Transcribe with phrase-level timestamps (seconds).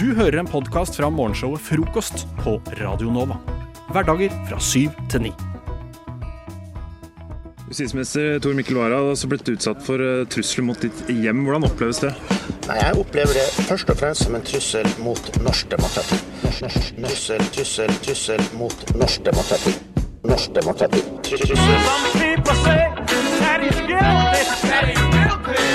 [0.00, 3.36] Du hører en podkast fra morgenshowet Frokost på Radio Nova.
[3.94, 5.32] Hverdager fra syv til ni.
[7.68, 11.44] Justisminister Tor Mikkel Wara har også blitt utsatt for eh, trusler mot ditt hjem.
[11.46, 12.12] Hvordan oppleves det?
[12.68, 16.20] Nei, Jeg opplever det først og fremst som en trussel mot norsk demokrati.
[16.44, 19.74] Trussel, trussel, trussel mot norsk demokrati.
[20.28, 21.02] Norsk demokrati.
[21.26, 21.56] Trussel.
[21.56, 22.80] Some people say
[23.40, 24.42] that he's guilty.
[24.68, 25.66] That he's guilty.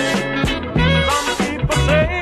[1.09, 2.18] Some people say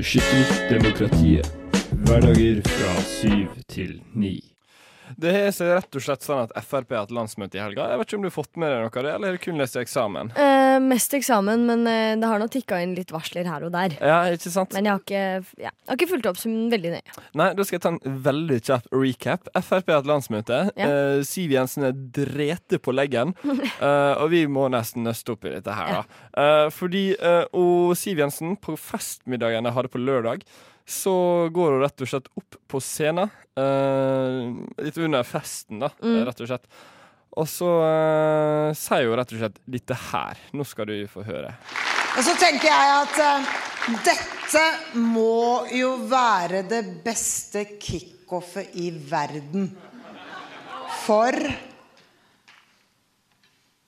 [0.00, 1.52] Beskytter demokratiet.
[1.92, 4.49] Hverdager fra syv til ni.
[5.16, 7.88] Det er så rett og slett sånn at Frp har hatt landsmøte i helga.
[7.92, 9.44] Jeg vet ikke om du har fått med deg noe av det, eller har du
[9.44, 10.32] kun lest eksamen?
[10.36, 13.96] Eh, mest eksamen, men eh, det har nå tikka inn litt varsler her og der.
[13.98, 14.74] Ja, ikke sant?
[14.76, 15.24] Men jeg har ikke,
[15.60, 17.18] ja, jeg har ikke fulgt opp som veldig nøye.
[17.40, 19.50] Nei, da skal jeg ta en veldig kjapp recap.
[19.70, 20.60] Frp har hatt landsmøte.
[20.78, 20.90] Ja.
[20.90, 23.34] Eh, Siv Jensen er drete på leggen.
[23.80, 26.18] Eh, og vi må nesten nøste opp i dette her, da.
[26.42, 30.44] Eh, fordi eh, og Siv Jensen, på festmiddagen jeg hadde på lørdag,
[30.90, 31.12] så
[31.54, 33.30] går hun rett og slett opp på scenen.
[33.58, 36.24] Uh, litt under festen, da, Mm.
[36.26, 36.66] rett og slett.
[37.38, 40.40] Og så uh, sier hun rett og slett dette her.
[40.58, 41.52] Nå skal du få høre.
[42.18, 43.52] Og så tenker jeg at uh,
[44.02, 44.64] dette
[44.98, 49.70] må jo være det beste kickoffet i verden.
[51.06, 51.36] For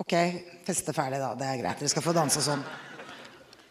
[0.02, 0.14] Ok,
[0.66, 1.28] feste ferdig, da.
[1.38, 1.78] Det er greit.
[1.78, 2.62] Dere skal få danse sånn.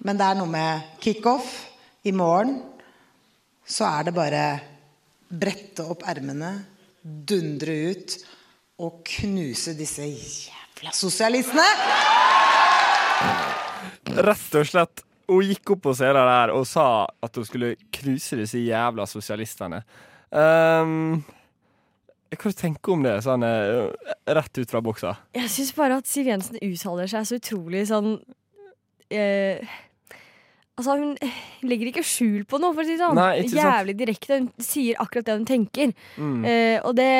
[0.07, 1.49] Men det er noe med kickoff.
[2.07, 2.55] I morgen
[3.71, 4.45] så er det bare
[5.31, 6.51] brette opp ermene,
[7.01, 8.17] dundre ut
[8.81, 11.67] og knuse disse jævla sosialistene.
[14.21, 15.03] Rett og slett.
[15.31, 19.79] Hun gikk opp på scenen der og sa at hun skulle knuse disse jævla sosialistene.
[20.31, 21.21] Um,
[22.31, 25.15] hva tenker du om det, sånn eh, rett ut fra boksa?
[25.35, 28.13] Jeg syns bare at Siv Jensen uttaler seg så utrolig sånn
[29.11, 29.59] eh,
[30.81, 31.13] Altså, hun
[31.69, 33.19] legger ikke skjul på noe, for å si det sånn.
[33.19, 33.43] Nei.
[33.45, 34.39] Jævlig direkte.
[34.39, 35.93] Hun sier akkurat det hun tenker.
[36.17, 36.41] Mm.
[36.47, 37.11] Uh, og det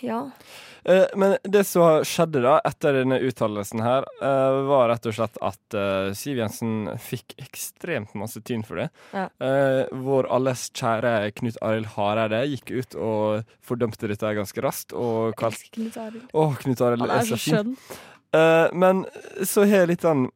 [0.00, 0.24] Ja.
[0.80, 4.06] Uh, men det som skjedde da etter denne uttalelsen her,
[4.66, 5.76] var rett og slett at
[6.16, 8.88] Siv Jensen fikk ekstremt masse tyn for det.
[9.12, 9.28] Ja.
[9.92, 14.96] Vår alles kjære Knut Arild Hareide gikk ut og fordømte dette ganske raskt.
[14.96, 16.26] Og kalt Knut Arild.
[16.32, 17.52] Å, Knut Arild er så fin.
[17.54, 17.76] skjønn.
[18.80, 19.04] Men
[19.44, 20.30] så har litt sånn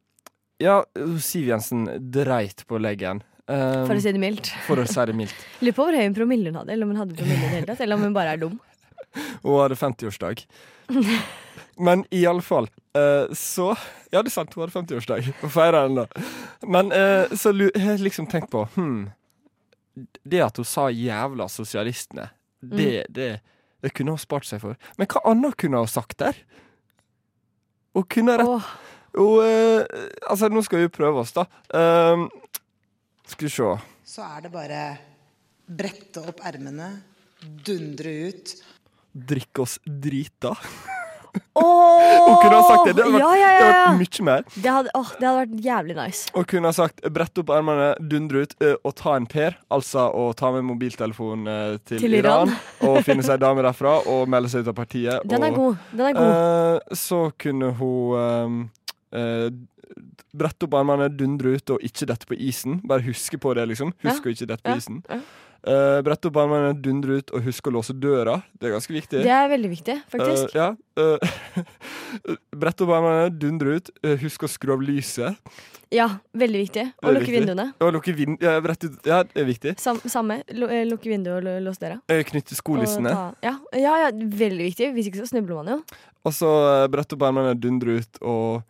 [0.61, 0.83] Ja,
[1.21, 3.21] Siv Jensen dreit på leggen.
[3.45, 4.47] Um, For å si det mildt.
[4.65, 5.41] for å si det mildt.
[5.61, 7.57] Lurer på hvor høy en promille hun hadde, eller om hun hadde promille i det
[7.59, 8.55] hele tatt, eller om hun bare er dum.
[9.45, 10.41] Hun hadde 50-årsdag.
[11.85, 13.69] Men i alle fall eh, så
[14.11, 15.29] Ja, det er sant, hun hadde 50-årsdag.
[15.43, 16.25] Og feira den, da.
[16.67, 19.07] Men uh, så har liksom tenkt på hm,
[20.23, 22.27] Det at hun sa 'jævla sosialistene',
[22.59, 23.29] det, det,
[23.83, 24.75] det kunne hun spart seg for.
[24.99, 26.35] Men hva annet kunne hun sagt der?
[27.95, 28.71] Hun kunne rett Åh,
[29.17, 31.45] og, eh, Altså, nå skal vi prøve oss, da.
[31.73, 32.25] Eh,
[33.27, 33.71] skal vi se.
[34.05, 34.81] så er det bare
[35.67, 36.91] brette opp ermene,
[37.65, 38.51] dundre ut.
[39.15, 40.51] Drikke oss drita.
[41.55, 42.93] Oh, Hun kunne ha sagt det.
[42.95, 44.43] Det hadde vært, ja, ja, det hadde vært mye mer.
[44.55, 46.29] Det hadde, åh, det hadde vært jævlig nice.
[46.39, 49.57] Og kunne ha sagt brett opp armene, dundre ut eh, og ta en Per.
[49.75, 52.53] Altså å ta med mobiltelefonen eh, til, Til Iran.
[52.87, 55.27] og finne seg dame derfra og melde seg ut av partiet.
[55.27, 55.91] Den er og, god.
[55.91, 56.31] Den er god.
[56.31, 58.84] eh, så kunne hun eh,
[59.15, 59.49] eh,
[60.35, 62.79] brette opp armene, dundre ut og ikke dette på isen.
[62.83, 63.93] Bare huske på det, liksom.
[64.03, 65.01] Husk å ikke dette på isen.
[65.09, 65.19] Ja.
[65.65, 68.35] Eh, brette opp armene, dundre ut og huske å låse døra.
[68.53, 69.21] Det er ganske viktig.
[69.25, 70.51] Det er veldig viktig, faktisk.
[70.53, 70.67] Eh, ja.
[71.01, 71.63] eh,
[72.61, 73.89] brette opp armene, dundre ut.
[74.03, 75.39] eh, husk å skru av lyset.
[75.93, 76.05] ja,
[76.37, 76.83] veldig viktig.
[77.05, 77.65] Og lukke vinduene.
[77.81, 78.99] Og lukke vin Ja, brett ut.
[79.05, 79.73] ja, det er viktig.
[79.79, 80.41] Sam, samme.
[80.53, 81.99] Lu- eh, Lukke vinduet og låse døra.
[82.09, 83.09] Eh, Knytte skolissene.
[83.41, 84.91] Ja, ja, ja, veldig viktig.
[84.93, 85.81] Hvis ikke så snubler man jo.
[86.25, 86.49] Og så
[86.91, 88.63] brett opp armene, dundre ut og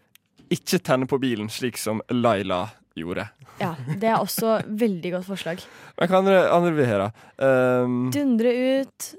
[0.54, 3.28] ikke tenne på bilen, slik som Laila gjorde.
[3.60, 5.62] Ja, Det er også veldig godt forslag.
[6.00, 7.08] Men hva andre, andre vil høre?
[7.40, 8.52] Um, Dundre
[8.82, 9.14] ut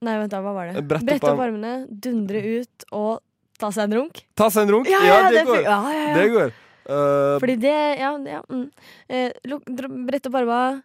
[0.00, 0.82] Nei, vent da, hva var det?
[0.88, 3.20] Brett opp Brette opp armene, dundre ut og
[3.60, 4.22] ta seg en runk.
[4.32, 4.88] ta seg en runk?
[4.88, 5.62] Ja, Ja, ja, det, det går.
[5.66, 5.80] ja.
[6.16, 6.54] Det går.
[6.90, 8.62] Uh, Fordi det Ja, ja mm.
[9.12, 9.30] eh,
[10.08, 10.80] Brette opp armene,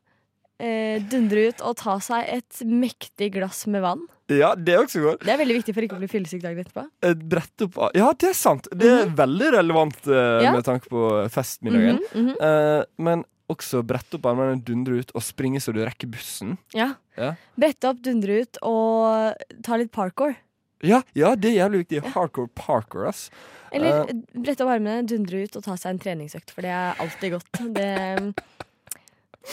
[0.60, 4.06] eh, dundre ut og ta seg et mektig glass med vann.
[4.32, 5.22] ja, det er også godt.
[5.26, 6.86] Det er veldig viktig for ikke å bli fyllesyk dagen etterpå.
[7.30, 8.68] Brette opp av Ja, det er sant.
[8.74, 10.44] Det er veldig relevant eh.
[10.46, 10.52] Ja.
[10.56, 12.00] med tanke på festmiddagen.
[12.14, 12.36] Mm -hmm.
[12.80, 16.58] Eh, men også brette opp armene, dundre ut og springe så du rekker bussen.
[16.74, 16.96] Ja.
[17.16, 17.36] Ja.
[17.56, 20.36] Brette opp, dundre ut og ta litt parkour.
[20.84, 22.02] Ja, ja det er jævlig viktig.
[22.14, 23.30] Hardcore parkour, ass.
[23.72, 24.14] Eller Eh.
[24.34, 27.74] brette opp armene, dundre ut og ta seg en treningsøkt, for det er alltid godt.
[27.74, 28.34] Det,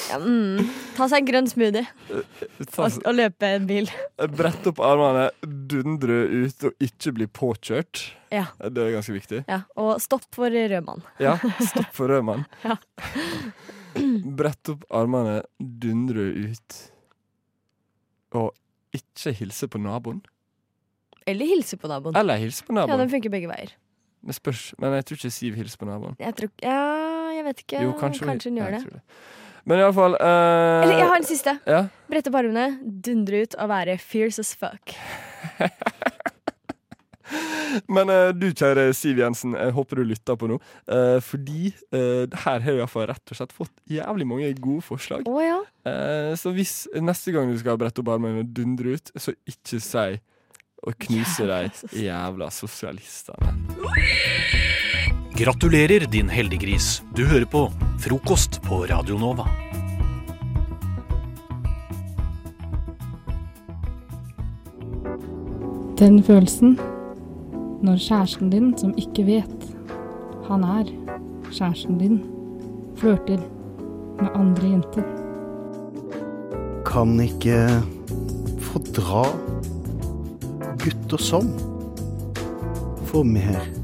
[0.08, 0.62] Ja, mm.
[0.96, 3.90] Ta seg en grønn smoothie og, og løpe en bil.
[4.38, 8.02] brett opp armene, dundre ut og ikke bli påkjørt.
[8.32, 8.46] Ja.
[8.62, 9.42] Det er ganske viktig.
[9.50, 11.04] Ja, og stopp for rødmann.
[11.20, 12.46] Ja, stopp for rødmann.
[12.64, 12.78] Ja.
[14.40, 16.78] Brett opp armene, dundre ut.
[18.40, 18.54] Og
[18.96, 20.22] ikke hilse på naboen.
[21.28, 22.16] Eller hilse på naboen.
[22.16, 22.96] Eller hilse på naboen.
[22.96, 23.76] Ja, den funker begge veier.
[24.22, 26.16] Men, spørs, men jeg tror ikke Siv hilser på naboen.
[26.22, 26.80] Jeg tror Ja,
[27.36, 27.84] jeg vet ikke.
[27.84, 29.02] Jo, kanskje, kanskje hun gjør det.
[29.68, 31.54] Men iallfall uh, Eller jeg har en siste.
[31.68, 31.84] Ja.
[32.10, 34.96] Brette opp armene, dundre ut og være fierce as fuck.
[37.88, 40.58] Men uh, du, kjære Siv Jensen, jeg håper du lytter på nå.
[40.90, 45.26] Uh, fordi uh, her har du iallfall rett og slett fått jævlig mange gode forslag.
[45.30, 45.60] Oh, ja.
[45.88, 49.80] Eh, så hvis neste gang du skal brette opp armene og dundre ut, så ikke
[49.82, 50.20] si
[50.82, 53.52] og knuse Jævla de jævla sosialistene.
[55.42, 57.02] Gratulerer, din heldiggris.
[57.16, 57.64] Du hører på
[57.98, 59.48] Frokost på Radio Nova.
[65.98, 66.76] Den følelsen
[67.82, 69.66] når kjæresten din, som ikke vet
[70.46, 70.94] han er
[71.50, 72.22] kjæresten din,
[73.02, 73.42] flørter
[74.22, 75.12] med andre jenter.
[76.86, 77.58] Kan ikke
[78.70, 79.26] fordra
[80.86, 81.50] gutter som
[83.10, 83.81] får mer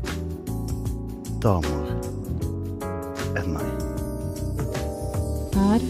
[1.42, 1.88] damer
[3.38, 3.68] enn meg.
[5.58, 5.82] Er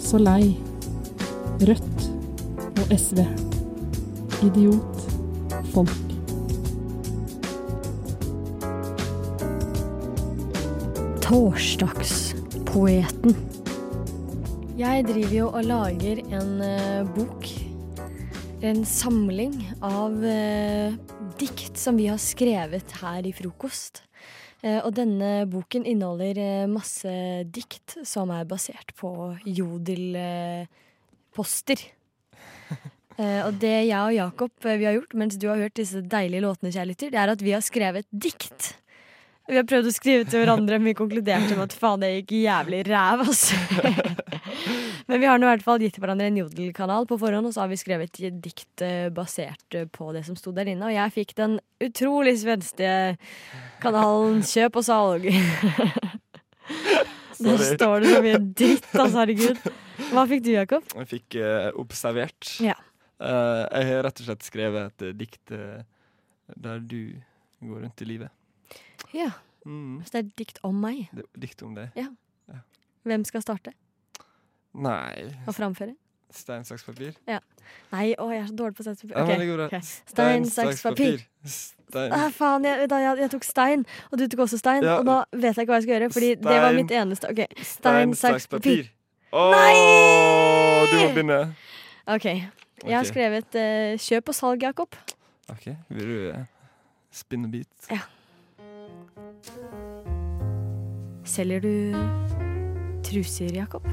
[0.00, 0.56] så lei
[1.62, 2.10] Rødt
[2.80, 3.18] og SV.
[4.42, 4.96] Idiot.
[5.70, 6.08] Folk.
[11.22, 13.36] Torsdagspoeten.
[14.80, 17.46] Jeg driver jo og lager en uh, bok.
[18.62, 19.54] En samling
[19.84, 20.92] av uh,
[21.38, 24.02] dikt som vi har skrevet her i Frokost.
[24.62, 27.10] Eh, og denne boken inneholder eh, masse
[27.50, 30.68] dikt som er basert på jodelposter.
[33.20, 36.40] Eh, og det jeg og Jakob vi har gjort mens du har hørt disse deilige
[36.40, 38.80] låtene, kjære lytter, det er at vi har skrevet dikt.
[39.50, 42.36] Vi har prøvd å skrive til hverandre, men vi konkluderte med at faen, det gikk
[42.44, 43.56] jævlig ræv, altså.
[45.08, 47.64] men vi har nå i hvert fall gitt hverandre en jodelkanal på forhånd, og så
[47.64, 50.86] har vi skrevet et dikt eh, basert eh, på det som sto der inne.
[50.86, 52.92] Og jeg fikk den utrolig svenske
[53.82, 55.26] kanalen Kjøp og salg.
[57.42, 59.64] Der står det så mye dritt, altså, herregud.
[60.12, 60.84] Hva fikk du, Jakob?
[61.00, 62.52] Jeg fikk uh, observert.
[62.62, 62.76] Ja.
[63.18, 65.82] Uh, jeg har rett og slett skrevet et dikt uh,
[66.54, 67.16] der du
[67.66, 68.30] går rundt i livet.
[69.14, 69.30] Ja,
[69.64, 70.00] Mm.
[70.04, 71.08] så det er et dikt om meg.
[71.14, 71.90] Det, dikt om det.
[73.06, 73.72] Hvem skal starte
[74.74, 75.94] Nei og framføre?
[76.32, 77.12] Stein, saks, papir.
[77.92, 79.16] Nei, å, jeg er så dårlig på stein, saks, papir.
[79.20, 79.34] Okay.
[79.34, 79.66] Ok, det går bra.
[79.66, 79.90] ok.
[80.08, 81.24] Stein, saks, papir.
[81.44, 82.14] Stein.
[82.16, 84.86] Ah, faen, jeg, da, jeg, jeg tok stein, og du tok også stein.
[84.86, 84.94] Ja.
[85.02, 87.28] Og da vet jeg ikke hva jeg skal gjøre, Fordi det var mitt eneste.
[87.30, 87.46] okay.
[87.68, 88.88] Stein, saks, papir.
[89.32, 89.76] Åh, Nei!
[90.88, 91.40] Du må begynne.
[92.16, 92.24] Ok,
[92.82, 94.96] Jeg har skrevet uh, kjøp og salg, Jakob.
[95.52, 96.42] OK, vil du uh,
[97.12, 97.92] spinne bit?
[101.28, 101.94] Selger du
[103.06, 103.86] truser, Jakob?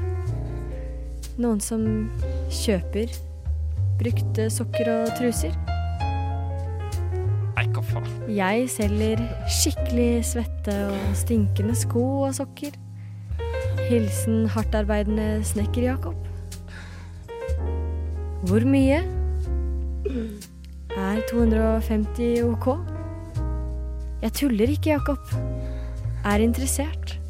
[1.40, 1.84] Noen som
[2.52, 3.12] kjøper
[4.00, 5.54] brukte sokker og truser?
[7.56, 8.08] Nei, hva faen.
[8.32, 9.22] Jeg selger
[9.60, 12.76] skikkelig svette og stinkende sko og sokker.
[13.90, 16.16] Hilsen hardtarbeidende snekker Jakob.
[18.48, 19.02] Hvor mye?
[20.96, 22.72] Er 250 ok?
[24.20, 25.18] Jeg tuller ikke, Jakob.
[26.24, 27.20] Er interessert.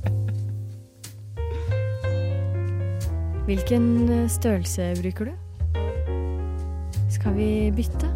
[3.47, 5.31] Hvilken eh, størrelse bruker du?
[7.11, 8.11] Skal vi bytte?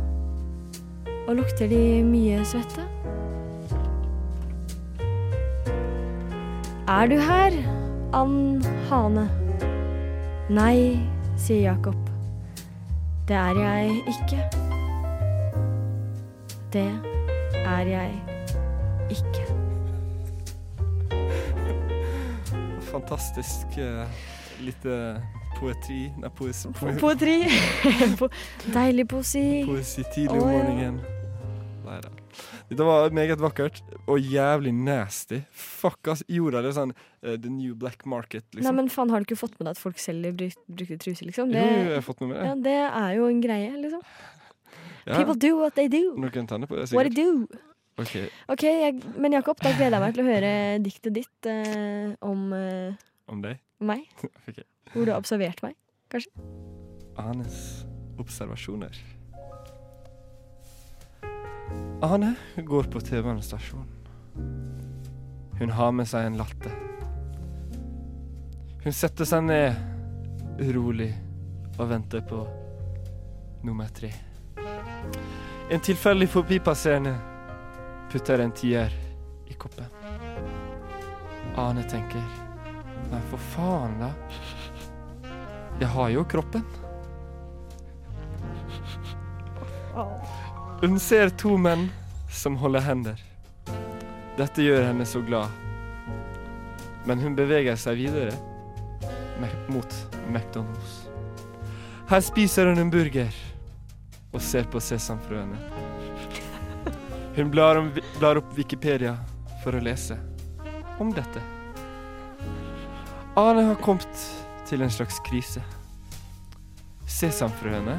[1.28, 2.82] Og lukter de mye svette?
[6.90, 7.54] Er du her,
[8.12, 8.58] Ann
[8.90, 9.28] Hane?
[10.50, 10.98] Nei,
[11.38, 12.10] sier Jakob.
[13.30, 14.44] Det er jeg ikke.
[16.74, 16.88] Det
[17.64, 18.33] er jeg
[19.14, 19.44] ikke.
[22.90, 24.06] Fantastisk uh,
[24.62, 24.98] lite
[25.58, 27.38] poetri Nei, poesi, Po poetri.
[28.18, 28.28] Po
[28.74, 29.64] deilig poesi.
[29.66, 31.00] poesi tidlig om oh, morgenen.
[31.84, 32.12] Nei da.
[32.68, 35.42] Dette var meget vakkert og jævlig nasty.
[35.52, 36.24] Fuck, ass.
[36.30, 38.66] Gjorde det sånn uh, the new black market, liksom.
[38.66, 41.28] Nei, men faen, Har du ikke fått med deg at folk selger bruk brukte truser,
[41.28, 41.52] liksom?
[41.54, 42.48] Det, jo, jeg har fått med med det.
[42.48, 44.02] ja, det er jo en greie, liksom.
[45.04, 46.14] Ja, People do what they do.
[46.16, 47.46] Noen tenner på det, What they do.
[48.00, 48.14] Ok,
[48.50, 52.48] Ok, jeg, Men Jakob, da gleder jeg meg til å høre diktet ditt eh, om
[52.56, 52.96] eh,
[53.30, 53.60] Om deg?
[53.84, 54.06] meg.
[54.48, 54.64] okay.
[54.92, 55.76] Hvor du har observert meg.
[56.10, 56.30] kanskje.
[57.18, 57.84] Anes
[58.18, 58.94] observasjoner.
[62.02, 62.34] Ane
[62.66, 63.88] går på TV-stasjonen.
[65.58, 66.70] Hun har med seg en latte.
[68.84, 71.12] Hun setter seg ned urolig,
[71.78, 72.42] og venter på
[73.64, 74.10] nummer tre.
[75.70, 77.14] En tilfeldig forbipasserende
[78.14, 78.92] putter en tier
[79.46, 79.84] i koppen.
[81.56, 82.22] Ane tenker
[83.10, 84.12] Nei, for faen, da.
[85.80, 86.62] Jeg har jo kroppen.
[90.80, 91.88] Hun ser to menn
[92.30, 93.24] som holder hender.
[94.38, 95.50] Dette gjør henne så glad.
[97.10, 98.38] Men hun beveger seg videre
[99.66, 101.00] mot McDonald's.
[102.14, 103.34] Her spiser hun en burger
[104.30, 105.83] og ser på sesamfrøene.
[107.36, 109.16] Hun blar, om, blar opp Wikipedia
[109.64, 110.14] for å lese
[111.02, 111.40] om dette.
[113.34, 114.20] Ane har kommet
[114.68, 115.62] til en slags krise.
[117.10, 117.96] Sesamfrøene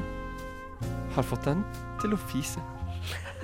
[1.18, 1.66] har fått den
[2.00, 2.64] til å fise.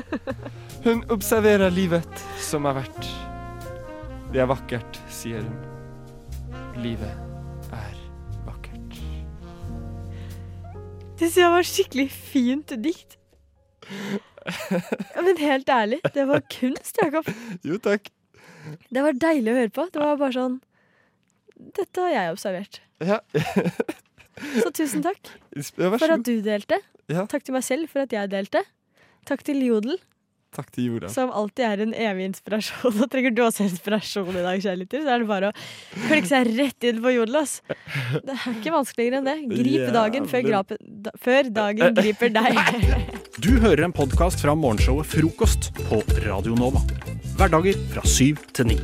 [0.86, 3.12] Hun observerer livet som er verdt.
[4.32, 5.58] Det er vakkert, sier hun.
[6.80, 7.98] Livet er
[8.48, 8.96] vakkert.
[11.20, 13.18] Det synes jeg var skikkelig fint dikt.
[14.48, 17.28] Ja, men helt ærlig, det var kunst, Jakob.
[17.68, 18.10] Jo, takk.
[18.94, 19.88] Det var deilig å høre på.
[19.94, 20.60] Det var bare sånn
[21.78, 22.80] Dette har jeg observert.
[23.02, 23.20] Ja.
[24.58, 25.20] Så tusen takk
[26.00, 26.80] for at du delte.
[27.12, 27.26] Ja.
[27.30, 28.64] Takk til meg selv for at jeg delte.
[29.30, 30.00] Takk til Jodel,
[30.52, 31.08] Takk til jorda.
[31.08, 32.98] som alltid er en evig inspirasjon.
[33.06, 35.56] Og trenger du også inspirasjon i dag, kjære lytter, så er det bare å
[36.10, 37.54] klikke seg rett inn på Jodel, ass.
[38.18, 39.38] Det er ikke vanskeligere enn det.
[39.54, 42.62] Grip yeah, dagen før, men- grape, da, før dagen griper deg.
[43.42, 46.84] Du hører en podkast fra morgenshowet Frokost på Radio Nova.
[47.40, 48.78] Hverdager fra syv til ni.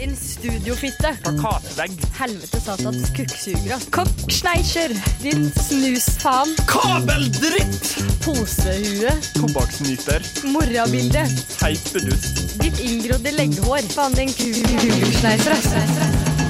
[0.00, 1.16] Din studiofitte.
[1.22, 1.90] Plakatvegg.
[2.18, 3.76] Helvete satans kukksugere.
[3.90, 4.90] Kokksneisjer.
[5.22, 6.54] Din snusfaen.
[6.66, 8.00] Kabeldritt!
[8.24, 9.12] Posehue.
[9.34, 10.22] Tobakksnyter.
[10.44, 11.26] Morrabilde.
[11.58, 12.40] Teipedust.
[12.62, 13.84] Ditt inngrodde legghår.
[13.92, 15.68] Faen, din kukksneiser, ass.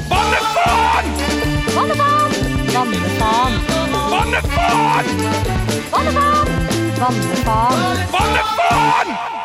[0.08, 1.10] Bannefaen!
[1.74, 2.32] Bannefaen!
[2.72, 3.58] Bannefaen!
[4.14, 5.06] Bannefaen!
[5.90, 6.48] Bannefaen!
[7.00, 8.06] Bannefaen!
[8.14, 9.39] Bannefaen!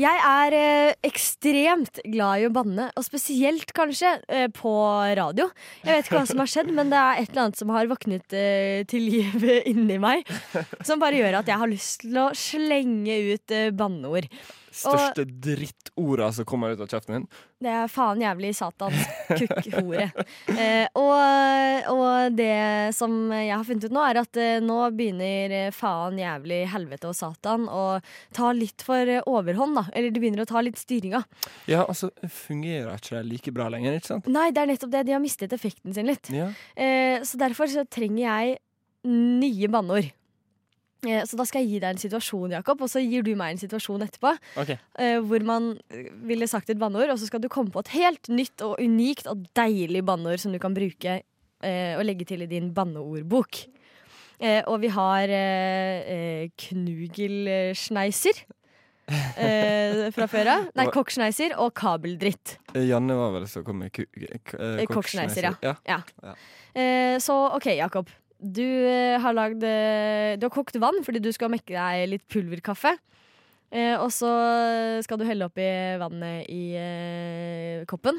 [0.00, 4.72] Jeg er eh, ekstremt glad i å banne, og spesielt kanskje eh, på
[5.18, 5.50] radio.
[5.82, 7.90] Jeg vet ikke hva som har skjedd, men det er et eller annet som har
[7.90, 10.24] våknet eh, til liv inni meg.
[10.80, 14.30] Som bare gjør at jeg har lyst til å slenge ut eh, banneord.
[14.72, 17.26] Største drittorda som kommer ut av kjeften din.
[17.62, 20.08] Det er faen jævlig satans kukkhore.
[20.52, 25.72] Eh, og, og det som jeg har funnet ut nå, er at eh, nå begynner
[25.74, 27.84] faen jævlig helvete og satan å
[28.36, 29.84] ta litt for overhånd, da.
[29.96, 31.22] Eller de begynner å ta litt styringa.
[31.70, 34.30] Ja, altså, fungerer ikke det like bra lenger, ikke sant?
[34.32, 35.04] Nei, det er nettopp det.
[35.08, 36.30] De har mistet effekten sin litt.
[36.34, 36.50] Ja.
[36.76, 38.58] Eh, så derfor så trenger jeg
[39.08, 40.12] nye banneord.
[41.02, 43.56] Eh, så da skal jeg gi deg en situasjon, Jakob, og så gir du meg
[43.56, 44.30] en situasjon etterpå.
[44.62, 44.70] OK.
[45.02, 47.92] eh, hvor man eh, ville sagt et banneord, og så skal du komme på et
[47.96, 52.46] helt nytt og unikt og deilig banneord som du kan bruke eh, og legge til
[52.46, 53.64] i din banneordbok.
[54.42, 55.30] Eh, og vi har
[56.58, 58.42] knugelsneiser.
[59.12, 60.66] Eh, fra før av.
[60.78, 62.56] Nei, kokksneiser og kabeldritt.
[62.78, 65.54] Janne var vel som kom med Kokksneiser, ja.
[65.62, 65.74] ja.
[65.88, 65.98] Ja.
[66.22, 66.34] Ja.
[66.72, 68.10] Eh, så OK, Jakob.
[68.42, 72.24] Du eh, har lagd eh, Du har kokt vann fordi du skal mekke deg litt
[72.30, 72.96] pulverkaffe.
[73.72, 74.30] Eh, og så
[75.04, 75.66] skal du helle oppi
[76.02, 78.18] vannet i koppen.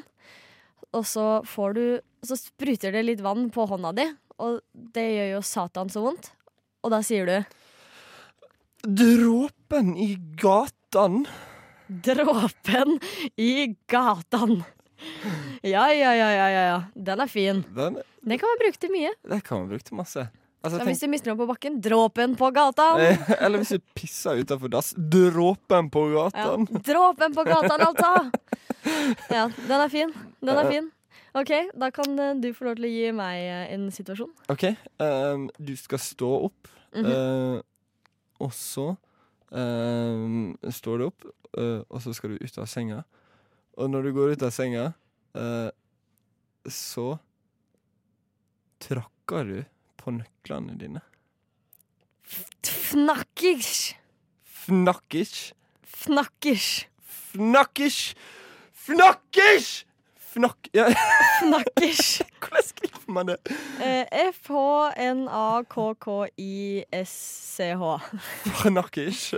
[0.93, 1.83] Og så får du
[2.23, 4.05] Så spruter det litt vann på hånda di,
[4.39, 6.31] og det gjør jo satan så vondt.
[6.83, 7.37] Og da sier du
[8.83, 11.25] Dråpen i gatan.
[11.87, 12.97] Dråpen
[13.39, 14.63] i gatan.
[15.63, 16.79] Ja, ja, ja, ja, ja, ja.
[16.95, 17.63] Den er fin.
[17.75, 19.11] Den, Den kan man bruke til mye.
[19.29, 20.25] Den kan man bruke til masse.
[20.63, 23.01] Altså, tenk, hvis du mister noe på bakken, dråpen på gatan.
[23.03, 24.93] eh, eller hvis du pisser utafor dass.
[24.95, 26.55] Dråpen på Ja.
[26.87, 28.11] Dråpen på gata, altså!
[29.27, 30.13] Ja, den er fin.
[30.39, 30.91] Den er fin.
[31.35, 34.31] OK, da kan eh, du få lov til å gi meg eh, en situasjon.
[34.53, 34.69] OK,
[35.03, 37.57] Um, du skal stå opp, mm -hmm.
[37.57, 37.61] uh,
[38.39, 38.95] og så
[39.51, 41.25] um, står du opp,
[41.57, 43.03] uh, og så skal du ut av senga.
[43.77, 44.93] Og når du går ut av senga,
[45.35, 45.69] eh,
[46.69, 47.17] så
[48.83, 49.57] tråkker du
[49.97, 51.01] på nøklene dine.
[52.63, 53.95] Fnakkers!
[54.65, 55.53] Fnakkers.
[56.03, 56.67] Fnakkers!
[57.33, 57.99] Fnakkers!
[58.85, 59.85] Fnakkers!
[60.33, 60.69] Fnakk...
[60.73, 60.87] Ja,
[61.39, 62.21] Fnakkers!
[62.41, 63.37] hvordan skriver man det?
[63.81, 64.93] Eh, F-H-N-A-K-K-I-S-C-H.
[68.55, 69.33] Fnakkers.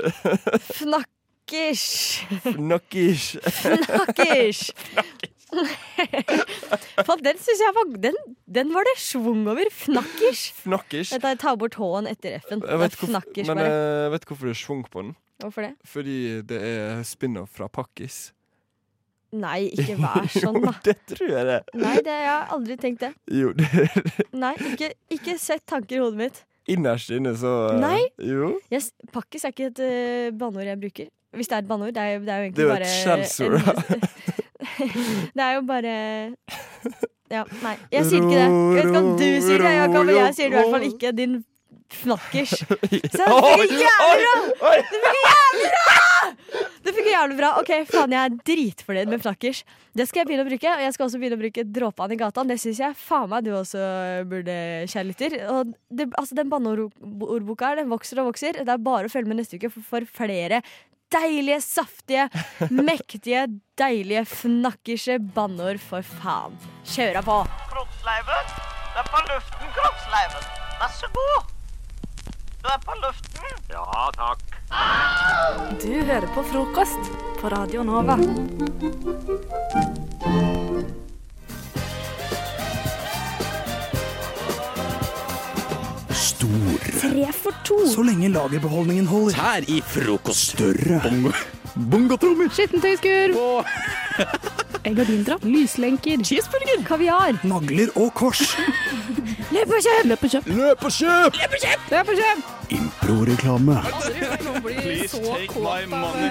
[1.45, 2.21] Fnakkers!
[2.41, 3.35] Fnakkers.
[3.53, 4.61] Fnakkers!
[7.05, 8.15] For den syns jeg var den,
[8.49, 9.69] den var det schwung over.
[9.71, 10.53] Fnakkish.
[10.63, 11.13] Fnakkish.
[11.13, 12.63] Vet du, jeg tar bort H-en etter F-en.
[12.65, 13.67] Jeg vet men bare.
[13.67, 15.13] jeg vet hvorfor det er schwung på den.
[15.43, 15.75] Hvorfor det?
[15.85, 16.17] Fordi
[16.49, 18.31] det er spin-off fra Pakkis.
[19.35, 20.71] Nei, ikke vær sånn, da.
[20.73, 21.59] jo, Det tror jeg det.
[21.77, 23.13] Nei, det, jeg har aldri tenkt det.
[23.29, 23.69] Jo, det
[24.33, 26.41] Nei, ikke, ikke sett tanker i hodet mitt.
[26.71, 27.99] Innerst inne så eh, Nei.
[28.25, 28.55] Jo.
[28.73, 31.11] Yes, pakkis er ikke et uh, banneord jeg bruker.
[31.35, 31.93] Hvis det er et banneord.
[31.95, 33.59] Det er, jo- det er jo Det er jo et skjellsord.
[35.35, 35.95] Det er jo bare
[37.31, 37.75] Ja, nei.
[37.91, 38.45] Jeg sier ikke det.
[38.45, 40.87] Jeg vet ikke om du sier det, Jakob, men jeg sier det i hvert fall
[40.87, 41.11] ikke.
[41.17, 41.35] Din
[41.95, 42.53] fnakkers.
[43.15, 43.27] Så det
[43.61, 44.71] funker jævlig bra!
[44.75, 45.97] Det funker jævlig bra!
[46.85, 47.49] Det funker jævlig bra.
[47.61, 49.59] Ok, faen, jeg er dritfornøyd med fnakkers.
[49.97, 52.19] Det skal jeg begynne å bruke, og jeg skal også begynne å bruke dråpene i
[52.21, 52.45] gata.
[52.49, 53.85] Det syns jeg faen meg du også
[54.31, 54.57] burde,
[54.91, 55.37] kjære lytter.
[55.51, 58.61] Altså, den banneordboka her, den vokser og vokser.
[58.65, 60.61] Det er bare å følge med neste uke for, for flere
[61.15, 62.27] deilige, saftige,
[62.69, 63.45] mektige,
[63.79, 66.55] deilige fnakkerse banneord, for faen.
[66.91, 67.41] Kjøra på!
[67.71, 68.53] Kroppsleiven,
[68.93, 70.49] du er på luften, kroppsleiven.
[70.81, 71.53] Vær så god.
[72.65, 73.63] Du er på luften.
[73.69, 74.43] Ja, takk.
[75.83, 78.17] Du hører på frokost på Radio Nova.
[86.45, 87.09] Stor.
[87.09, 87.77] Tre for to.
[87.89, 89.33] Så lenge lagerbeholdningen holder.
[89.33, 90.53] Tær i frokost.
[90.53, 91.01] Større.
[91.75, 92.51] Bongotrommer.
[92.53, 93.33] Skittentøyskur.
[94.85, 95.43] Gardindrapp.
[95.55, 96.21] Lyslenker.
[96.23, 96.83] Cheeseburger.
[96.85, 97.39] Kaviar.
[97.43, 98.43] Nagler og kors.
[99.55, 100.05] Løp og kjøp!
[100.09, 100.47] Løp og kjøp.
[100.49, 101.37] Løp og kjøp!
[101.39, 101.83] Løp og kjøp!
[101.93, 102.64] Løp og kjøp!
[102.69, 103.75] Improreklame.
[104.65, 106.29] Please take my money.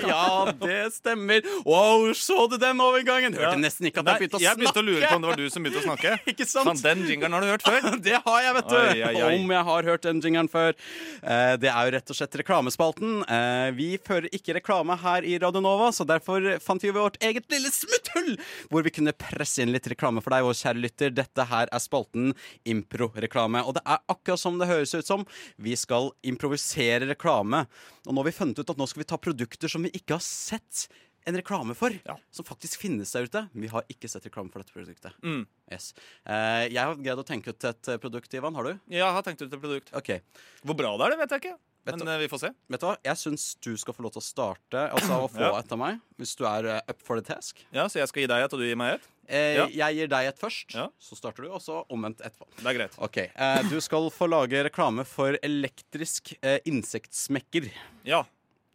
[0.08, 1.42] ja, det stemmer.
[1.66, 3.34] Wow, så du den overgangen?
[3.36, 3.60] Hørte Ja.
[3.60, 4.48] nesten ikke at jeg begynte å snakke.
[4.48, 6.12] jeg begynte å lure på om det var du som begynte å snakke.
[6.32, 6.68] Ikke sant?
[6.70, 7.88] Sånn, den jingeren har du hørt før.
[8.08, 8.76] Det har jeg, vet du.
[8.78, 9.34] Oi, oi, oi.
[9.42, 10.76] Om jeg har hørt den jingeren før.
[11.22, 13.18] Eh, Det er jo rett og slett reklamespalten.
[13.28, 17.44] Eh, Vi fører ikke reklame her i Radio Nova, så derfor fant vi vårt eget
[17.52, 18.36] lille smutthull
[18.70, 21.12] hvor vi kunne presse inn litt reklame for deg, vår kjære lytter.
[21.14, 22.32] Dette her er spalten
[22.68, 23.64] Impro-reklame.
[23.66, 25.17] Og det er akkurat som det høres ut som.
[25.56, 27.64] Vi skal improvisere reklame.
[28.06, 30.16] Og nå har vi funnet ut at nå skal vi ta produkter som vi ikke
[30.18, 30.86] har sett
[31.28, 31.92] en reklame for,
[32.32, 33.42] som faktisk finnes der ute.
[33.52, 35.16] Vi har ikke sett reklame for dette produktet.
[35.20, 35.42] Mm.
[35.70, 35.90] Yes.
[36.24, 38.56] Eh, jeg har greid å tenke ut et produkt, Ivan.
[38.56, 38.78] Har du?
[38.88, 39.92] Ja, Jeg har tenkt ut et produkt.
[39.98, 40.22] Okay.
[40.64, 41.58] Hvor bra det er, det vet jeg ikke.
[41.96, 42.50] Men du- eh, vi får se.
[42.68, 42.96] Vet du hva?
[43.04, 45.58] Jeg syns du skal få lov til å starte, altså å få Ja.
[45.58, 46.00] et av meg.
[46.18, 47.64] Hvis du er eh, up for the task.
[47.72, 49.08] Ja, Så jeg skal gi deg et, og du gir meg et?
[49.28, 49.66] Eh, Ja.
[49.68, 50.88] Jeg gir deg et først, ja.
[50.98, 52.46] så starter du, og så omvendt etterpå.
[52.56, 52.94] Det er greit.
[52.98, 57.70] Ok, eh, Du skal få lage reklame for elektrisk eh, insektsmekker.
[58.04, 58.24] Ja.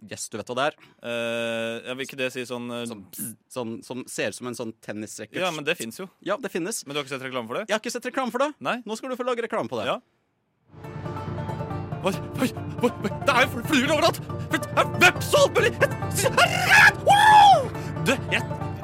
[0.04, 0.76] Yes, du vet hva det er?
[1.88, 3.06] jeg vil ikke det si sånn Som,
[3.50, 5.40] sånn, som ser ut som en sånn tennisracket.
[5.40, 6.10] Ja, men det fins jo.
[6.28, 6.82] Ja, det finnes.
[6.86, 7.70] Men du har ikke sett reklame for det?
[7.70, 8.50] Jeg har ikke sett reklame for det.
[8.60, 8.82] Nei.
[8.86, 9.86] Nå skal du få lage reklame på det.
[9.88, 10.00] Ja.
[12.04, 12.12] Oi,
[12.44, 12.50] oi,
[12.84, 12.90] oi,
[13.24, 14.18] det er jo fluer overalt!
[15.00, 15.72] Veps og alt mulig!
[18.04, 18.42] Du, jeg,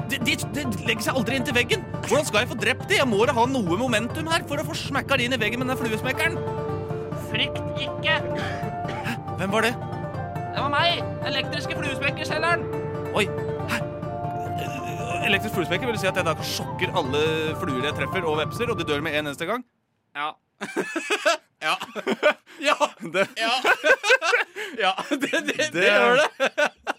[0.08, 1.84] de, de, de legger seg aldri inntil veggen.
[2.06, 2.96] Hvordan skal jeg få drept de?
[2.96, 5.60] Jeg må da ha noe momentum her for å få smekka de inn i veggen
[5.60, 6.40] med den fluesmekkeren.
[7.28, 8.16] Frykt ikke.
[9.36, 9.76] Hvem var det?
[10.50, 12.64] Det var meg, elektriske fluesmekkerselgeren.
[13.20, 13.28] Oi.
[13.70, 13.84] Hæ?
[15.28, 17.20] Elektrisk fluesmekker vil si at jeg da sjokker alle
[17.60, 19.62] fluer jeg treffer, og vepser, og de dør med en eneste gang?
[20.16, 20.32] Ja.
[21.60, 21.76] Ja.
[22.60, 22.74] Ja.
[23.00, 23.52] Det, ja.
[24.84, 24.90] ja.
[25.08, 26.50] Det, det, det, Det- gjør det.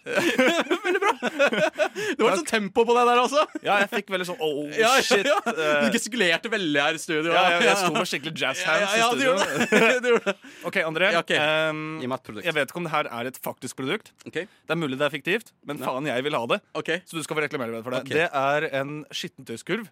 [0.86, 1.12] Veldig bra.
[1.22, 3.44] Det var litt sånn tempo på det der også.
[3.62, 5.28] Ja, jeg fikk veldig sånn oh, Ja, ja, shit.
[5.30, 5.36] ja.
[5.52, 7.30] eh, Du gestikulerte veldig her i studio.
[7.36, 10.34] Ja, jeg, sto med skikkelig jazz hands i studio.
[10.72, 11.12] OK, André.
[11.14, 11.36] Ja, ok.
[11.38, 12.48] ehm, Gi meg et produkt.
[12.50, 14.10] jeg vet ikke om det her er et faktisk produkt.
[14.26, 14.50] Okay.
[14.50, 16.62] Det er mulig det er fiktivt, men faen, jeg vil ha det.
[16.82, 17.04] Okay.
[17.06, 18.02] Så du skal få reklamere for det.
[18.08, 18.24] Okay.
[18.24, 19.86] Det er en skittentøyskurv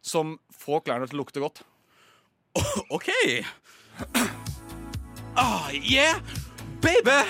[0.00, 1.60] som får klærne til å lukte godt.
[2.90, 3.10] OK.
[5.36, 6.18] Ah, yeah,
[6.82, 7.22] baby!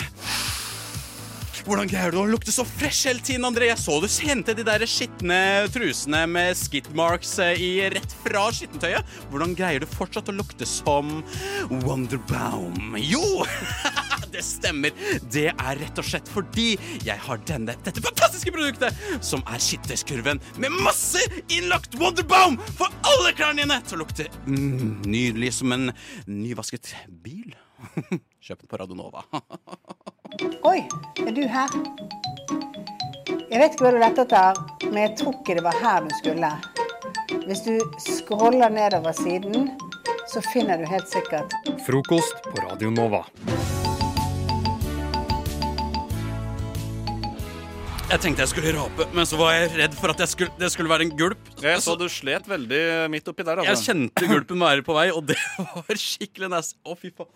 [1.67, 3.69] Hvordan greier du å lukte så fresh hele tiden, André?
[3.69, 7.61] Jeg så du kjente de der skitne trusene med skid marks eh,
[7.93, 9.13] rett fra skittentøyet.
[9.31, 11.21] Hvordan greier du fortsatt å lukte som
[11.85, 12.97] Wonderbaum?
[13.05, 13.45] Jo!
[14.31, 14.95] Det stemmer.
[15.33, 16.75] Det er rett og slett fordi
[17.07, 23.35] jeg har denne, dette fantastiske produktet, som er skitteskurven med masse innlagt Wonderbaum for alle
[23.37, 25.91] klærne dine til å lukte mm, nydelig som en
[26.31, 27.57] nyvasket bil.
[28.45, 29.25] Kjøp den på Radionova.
[30.71, 30.79] Oi,
[31.27, 31.75] er du her?
[33.51, 36.15] Jeg vet ikke hva du lette etter, men jeg tror ikke det var her du
[36.21, 36.53] skulle.
[37.49, 39.73] Hvis du scroller nedover siden,
[40.31, 41.55] så finner du helt sikkert
[41.87, 43.25] Frokost på Radio Nova.
[48.11, 50.67] Jeg tenkte jeg skulle rape, men så var jeg redd for at jeg skulle, det
[50.75, 51.51] skulle være en gulp.
[51.63, 52.81] Jeg så du slet veldig
[53.13, 53.61] midt oppi der.
[53.63, 53.93] Jeg Altså.
[53.93, 55.37] kjente gulpen være på vei, og det
[55.77, 56.75] var skikkelig nasty.
[56.83, 57.31] Å, fy faen.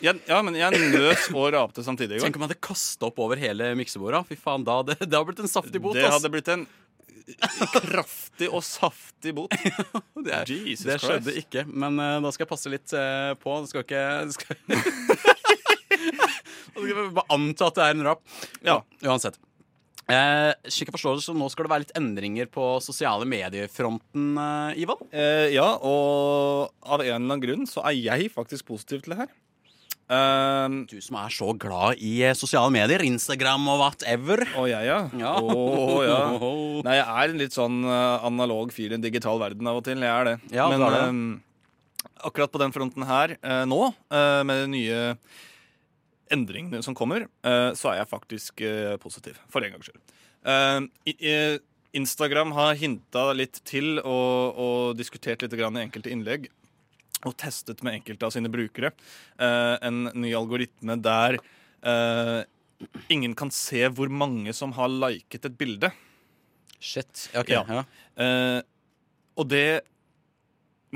[0.00, 2.16] Jeg, ja, men jeg nøs og rapte samtidig.
[2.16, 2.24] i går.
[2.24, 4.22] Tenk om jeg hadde kasta opp over hele miksebordet.
[4.30, 5.98] Fy faen, da det, det hadde blitt en saftig bot.
[5.98, 6.16] Det ass.
[6.16, 6.64] hadde blitt en
[7.76, 9.52] kraftig og saftig bot.
[10.24, 11.44] det, er, Jesus det skjedde Christ.
[11.44, 13.58] ikke, men uh, da skal jeg passe litt uh, på.
[13.66, 14.56] Det skal ikke det skal...
[16.80, 18.24] Jeg bare anta at det er en rap.
[18.64, 19.36] Ja, uansett.
[20.10, 24.32] Eh, slik jeg forstår det, så nå skal det være litt endringer på sosiale medier-fronten,
[24.42, 25.04] eh, Ivan?
[25.12, 29.22] Eh, ja, og av en eller annen grunn så er jeg faktisk positiv til det
[29.24, 29.32] her.
[30.10, 34.40] Um, du som er så glad i eh, sosiale medier, Instagram og whatever.
[34.58, 34.96] Å, jeg, ja.
[35.20, 35.36] Ja.
[35.38, 36.16] Oh, ja.
[36.88, 39.86] Nei, jeg er en litt sånn eh, analog fyr i en digital verden av og
[39.86, 40.02] til.
[40.02, 40.34] Jeg er det.
[40.50, 42.10] Ja, Men det er det.
[42.26, 43.78] akkurat på den fronten her eh, nå,
[44.10, 44.98] eh, med det nye
[46.32, 49.40] endringene som kommer, eh, så er jeg faktisk eh, positiv.
[49.52, 50.14] For en gangs skyld.
[50.50, 51.58] Eh,
[51.96, 56.48] Instagram har hinta litt til og, og diskutert litt grann i enkelte innlegg.
[57.26, 58.94] Og testet med enkelte av sine brukere
[59.36, 61.34] en ny algoritme der
[63.12, 65.90] ingen kan se hvor mange som har liket et bilde.
[66.80, 67.26] Shit.
[67.36, 67.60] ok, ja.
[67.68, 67.82] Ja.
[69.36, 69.82] og det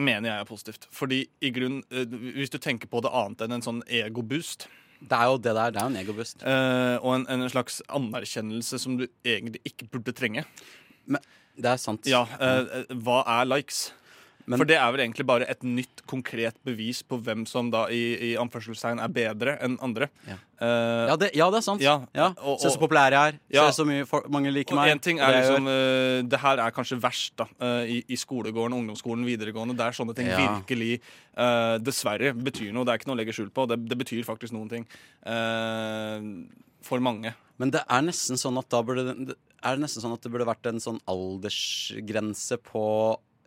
[0.01, 0.89] mener jeg er positivt.
[0.95, 4.65] Fordi i grunn, hvis du tenker på det annet enn en sånn egoboost
[5.05, 5.71] Det er jo det der.
[5.75, 6.43] Det er jo en egobust.
[6.43, 10.45] eh, og en, en slags anerkjennelse som du egentlig ikke burde trenge.
[11.57, 12.07] det er sant.
[12.09, 13.91] Ja, eh, Hva er likes?
[14.45, 18.33] For det er vel egentlig bare et nytt, konkret bevis på hvem som da i,
[18.33, 20.11] i anførselstegn er bedre enn andre.
[20.29, 20.37] Ja.
[20.61, 21.81] uh, Ja, det, ja, det er sant.
[21.81, 22.27] Ja, Ja.
[22.45, 23.39] og- Se så og- populær jeg er.
[23.51, 23.71] Ja.
[23.71, 24.91] Se så mye for, mange liker Og meg.
[24.93, 28.77] en ting er liksom eh, Det her er kanskje verst da uh, i, i skolegården,
[28.77, 31.01] ungdomsskolen, videregående, der sånne ting virkelig
[31.83, 32.85] dessverre betyr noe.
[32.85, 33.65] Det er ikke noe å legge skjul på.
[33.67, 34.85] Det, det betyr faktisk noen ting.
[36.85, 37.33] for mange.
[37.59, 40.45] Men det er nesten sånn at da burde Er det nesten sånn at det burde
[40.45, 42.83] vært en sånn aldersgrense på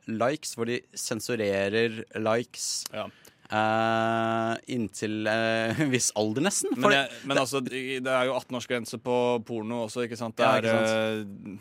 [0.08, 6.74] likes, hvor de sensurerer likes eh, inntil en en viss alder, nesten?
[6.76, 9.18] Men, jeg, men altså, det det er jo 18-årsgrense på
[9.48, 10.38] porno også, ikke sant?
[10.38, 11.60] Det Ja, er, ikke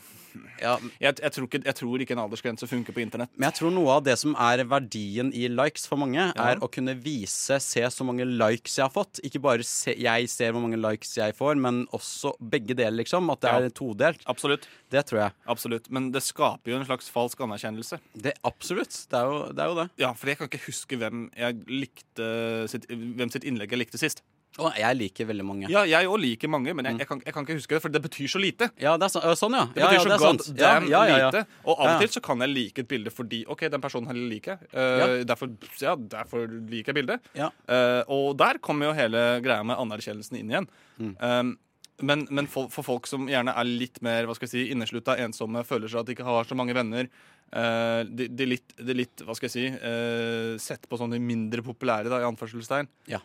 [0.58, 3.30] eh, jeg, jeg, tror ikke, jeg tror ikke en aldersgrense funker på internett.
[3.36, 6.68] Men jeg tror noe av det som er verdien i likes for mange, er å
[6.72, 9.20] kunne vise, se så mange likes jeg har fått.
[9.26, 13.30] Ikke bare se, jeg ser hvor mange likes jeg får, men også begge deler, liksom.
[13.32, 13.58] At det Ja.
[13.66, 14.22] er todelt.
[14.26, 14.68] Absolutt.
[14.90, 15.32] Det tror jeg.
[15.48, 15.90] Absolutt.
[15.90, 17.98] Men det skaper jo en slags falsk anerkjennelse.
[18.14, 18.94] Det, absolutt.
[19.10, 19.88] Det er, jo, det er jo det.
[19.98, 23.98] Ja, for jeg kan ikke huske hvem, jeg likte sitt, hvem sitt innlegg jeg likte
[24.00, 24.22] sist.
[24.56, 25.68] Og jeg liker veldig mange.
[25.68, 27.92] Ja, jeg òg liker mange, men jeg, jeg, kan, jeg kan ikke huske det, for
[27.92, 28.70] det betyr så lite.
[28.80, 29.66] Ja, det er så, sånn, ja.
[29.74, 30.46] Det ja, betyr ja, så det god sant.
[30.56, 31.26] Ja, damn ja, ja, ja.
[31.28, 31.42] lite.
[31.66, 31.98] Og av og Ja.
[32.00, 34.70] til så kan jeg like et bilde fordi OK, den personen her liker jeg.
[34.72, 35.06] Uh, Ja.
[35.28, 37.28] derfor, ja, derfor liker jeg bildet.
[37.36, 37.50] Ja.
[37.68, 40.68] Eh, og der kommer jo hele greia med anerkjennelsen inn igjen.
[40.98, 41.14] Mm.
[41.20, 41.54] Um,
[42.00, 45.16] men men for, for folk som gjerne er litt mer hva skal jeg si, inneslutta,
[45.20, 47.08] ensomme, føler seg at de ikke har så mange venner
[47.52, 51.64] uh, de, de, litt, de litt, hva skal jeg si, uh, sett på sånne mindre
[51.64, 52.88] populære, da, i anførselstegn.
[53.12, 53.20] Ja.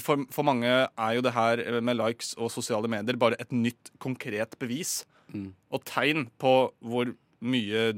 [0.00, 3.92] For, for mange er jo det her med likes og sosiale medier bare et nytt,
[4.00, 5.02] konkret bevis.
[5.34, 5.50] Mm.
[5.74, 7.90] Og tegn på hvor mye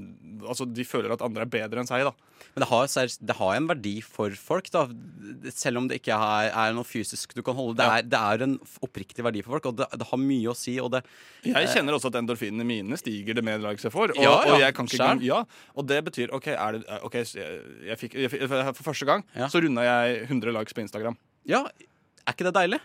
[0.43, 2.13] Altså, de føler at andre er bedre enn seg, da.
[2.53, 2.89] Men det har,
[3.31, 4.83] det har en verdi for folk, da.
[5.55, 7.77] Selv om det ikke er, er noe fysisk du kan holde.
[7.79, 10.57] Det, er, det er en oppriktig verdi for folk, og det, det har mye å
[10.59, 10.75] si.
[10.83, 11.05] Og det,
[11.47, 14.17] Jeg kjenner også at endorfinene mine stiger det mer likes jeg får.
[14.17, 15.43] Og, Ja, ja, og jeg kan ikke gang, ja,
[15.77, 19.63] Og det betyr OK, er det, okay jeg, jeg fikk, jeg, For første gang så
[19.63, 21.19] runda jeg 100 likes på Instagram.
[21.49, 21.65] Ja,
[22.23, 22.79] er ikke det deilig?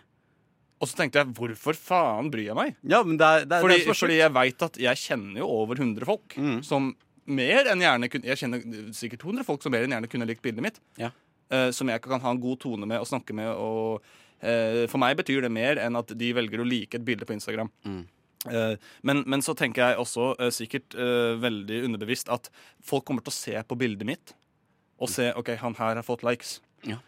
[0.78, 2.76] Og så tenkte jeg hvorfor faen bryr jeg meg?
[2.86, 5.40] Ja, men det er, det er, fordi, det er fordi jeg veit at jeg kjenner
[5.42, 6.60] jo over 100 folk Mm.
[6.66, 6.92] som
[7.28, 8.62] mer enn gjerne kunne Jeg kjenner
[8.96, 10.78] sikkert 200 folk som mer enn gjerne kunne likt bildet mitt.
[11.02, 11.10] Ja.
[11.52, 13.50] Uh, som jeg kan ha en god tone med og snakke med.
[13.58, 14.06] Og,
[14.44, 17.34] uh, for meg betyr det mer enn at de velger å like et bilde på
[17.34, 17.72] Instagram.
[17.88, 18.04] Mm.
[18.46, 20.94] Uh, men, men så tenker jeg også sikkert
[21.42, 22.52] veldig underbevisst at
[22.86, 24.36] folk kommer til å se på bildet mitt
[25.02, 26.60] og se OK, han her har fått likes.
[26.86, 27.02] Ja.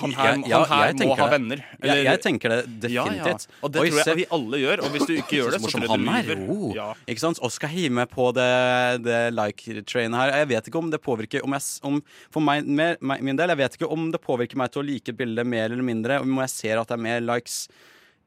[0.00, 1.30] Han her, ja, han her må ha det.
[1.40, 1.60] venner.
[1.84, 3.22] Jeg- jeg tenker det Ja, ja.
[3.22, 3.46] definitivt.
[3.62, 4.82] Og det Oi, tror jeg vi alle gjør.
[4.82, 6.22] Og hvis du ikke gjør det, så tror jeg du er.
[6.24, 6.50] lyver.
[6.50, 6.74] Oh.
[6.74, 6.94] Ja.
[7.06, 7.38] Ikke sant?
[7.40, 10.32] Og skal hive på det, det like-trainet her.
[10.40, 12.02] Jeg vet ikke om det påvirker om jeg, om,
[12.32, 15.08] For meg, mer, min del, jeg vet ikke om det påvirker meg til å like
[15.08, 16.20] et bilde mer eller mindre.
[16.20, 17.68] Om jeg ser at det er mer likes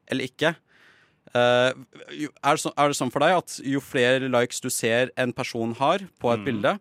[0.09, 0.55] eller ikke.
[1.35, 1.73] Uh,
[2.11, 5.31] er, det så, er det sånn for deg at jo flere likes du ser en
[5.33, 6.45] person har på et Mm.
[6.45, 6.79] bilde,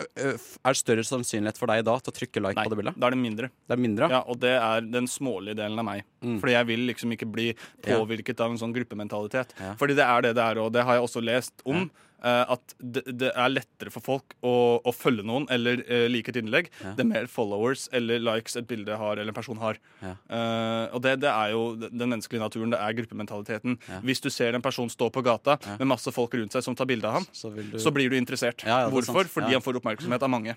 [0.00, 2.96] er det større sannsynlighet for deg da til å trykke like Nei, på det bildet?
[2.96, 3.50] Nei, da er det mindre.
[3.68, 4.08] Det er mindre?
[4.10, 6.04] Ja, og det er den smålige delen av meg.
[6.24, 6.38] Mm.
[6.42, 7.96] Fordi jeg vil liksom ikke bli Ja.
[7.98, 9.54] påvirket av en sånn gruppementalitet.
[9.60, 9.74] Ja.
[9.80, 11.90] Fordi det er det det er, og det har jeg også lest om.
[11.90, 12.06] eh,
[12.52, 14.52] at det, det er lettere for folk å,
[14.84, 16.68] å følge noen eller uh, like et innlegg.
[16.82, 16.92] Ja.
[16.98, 19.78] Det er mer followers eller likes et bilde har eller en person har.
[20.02, 20.14] Ja.
[20.28, 22.74] Uh, og det, det er jo den menneskelige naturen.
[22.74, 23.78] Det er gruppementaliteten.
[23.88, 24.00] Ja.
[24.06, 26.88] Hvis du ser en person stå på gata med masse folk rundt seg som tar
[26.90, 28.64] bilde av ham, Så du- så blir du interessert.
[28.66, 29.24] Er Hvorfor?
[29.30, 30.56] Fordi han får oppmerksomhet av mange.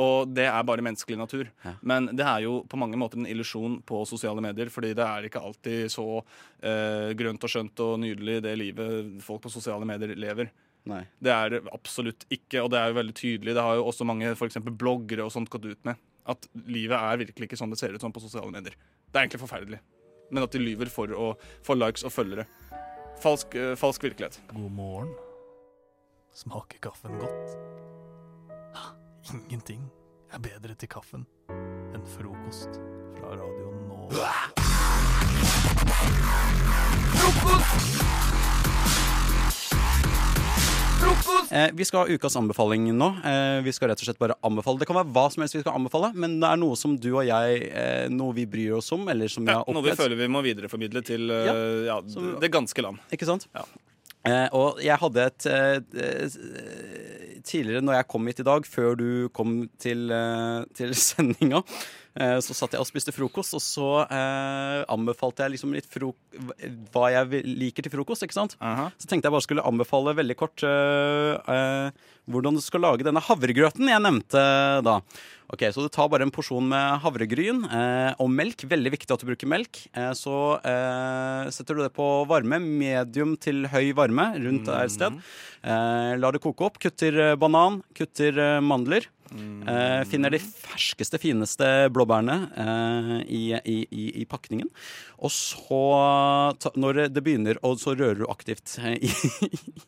[0.00, 1.48] Og det er bare menneskelig natur.
[1.82, 5.28] Men det er jo på mange måter en illusjon på sosiale medier, fordi det er
[5.28, 10.14] ikke alltid så uh, grønt og skjønt og nydelig det livet folk på sosiale medier
[10.16, 10.50] lever.
[10.90, 11.02] Nei.
[11.22, 13.54] Det er det absolutt ikke, og det er jo veldig tydelig.
[13.54, 16.00] Det har jo også mange for eksempel, bloggere og sånt gått ut med.
[16.26, 18.74] At livet er virkelig ikke sånn det ser ut som på sosiale medier.
[19.10, 19.80] Det er egentlig forferdelig.
[20.32, 21.32] Men at de lyver for å
[21.66, 22.46] få likes og følgere.
[23.22, 24.40] falsk, øh, falsk virkelighet.
[24.50, 25.14] God morgen.
[26.34, 27.56] Smaker kaffen godt?
[28.74, 28.94] Ah,
[29.34, 29.90] Ingenting
[30.32, 31.26] er bedre til kaffen
[31.92, 32.80] enn frokost
[33.18, 33.72] fra Radio
[41.02, 41.36] Nova.
[41.50, 43.08] Eh, vi skal ha ukas anbefaling nå.
[43.26, 44.80] Eh, vi skal rett og slett bare anbefale.
[44.80, 47.10] Det kan være hva som helst vi skal anbefale, men det er noe som du
[47.16, 49.94] og jeg eh, Noe vi bryr oss om, eller som vi Ja, har noe vi
[49.98, 51.56] føler vi må videreformidle til eh, Ja.
[51.90, 53.02] ja, det ganske land.
[53.14, 53.48] Ikke sant?
[53.52, 58.94] Eh, og jeg hadde et eh, eh, Tidligere når jeg kom hit i dag, før
[59.00, 61.64] du kom til, eh, til sendinga,
[62.12, 65.88] så satt jeg og spiste frokost, og så eh, anbefalte jeg liksom litt
[66.92, 68.26] hva jeg liker til frokost.
[68.26, 68.56] ikke sant?
[69.00, 73.22] Så tenkte jeg bare skulle anbefale veldig kort eh, eh, hvordan du skal lage denne
[73.22, 74.42] havregrøten jeg nevnte
[74.86, 74.98] da.
[75.52, 78.64] Ok, Så du tar bare en porsjon med havregryn eh, og melk.
[78.70, 79.82] Veldig viktig at du bruker melk.
[79.92, 85.18] Eh, så eh, setter du det på varme, medium til høy varme, rundt et sted.
[85.60, 86.80] Eh, lar det koke opp.
[86.80, 89.10] Kutter eh, banan, kutter eh, mandler.
[89.32, 94.68] Eh, finner de ferskeste, fineste blåbærene eh, i, i, i, i pakningen.
[95.22, 95.78] Og så,
[96.60, 99.08] ta, når det begynner, og så rører du aktivt i,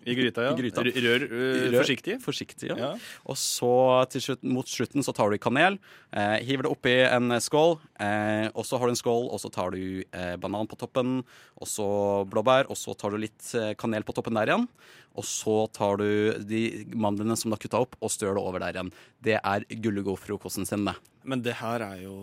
[0.07, 0.55] I gryta, ja.
[0.55, 0.85] i gryta.
[0.87, 2.21] Rør, øh, forsiktig.
[2.35, 2.91] Forsiktig, ja.
[3.31, 3.71] Og så
[4.11, 5.79] til slutt, mot slutten så tar du kanel.
[6.11, 7.79] Eh, hiver det oppi en skål.
[8.03, 11.21] Eh, og så har du en skål, og så tar du eh, banan på toppen.
[11.61, 11.87] Og så
[12.31, 12.69] blåbær.
[12.73, 14.69] Og så tar du litt eh, kanel på toppen der igjen.
[15.15, 16.09] Og så tar du
[16.43, 18.91] de mandlene som du har kutta opp, og stør det over der igjen.
[19.25, 20.95] Det er gullegod-frokosten sin, det.
[21.25, 22.15] Men det her er jo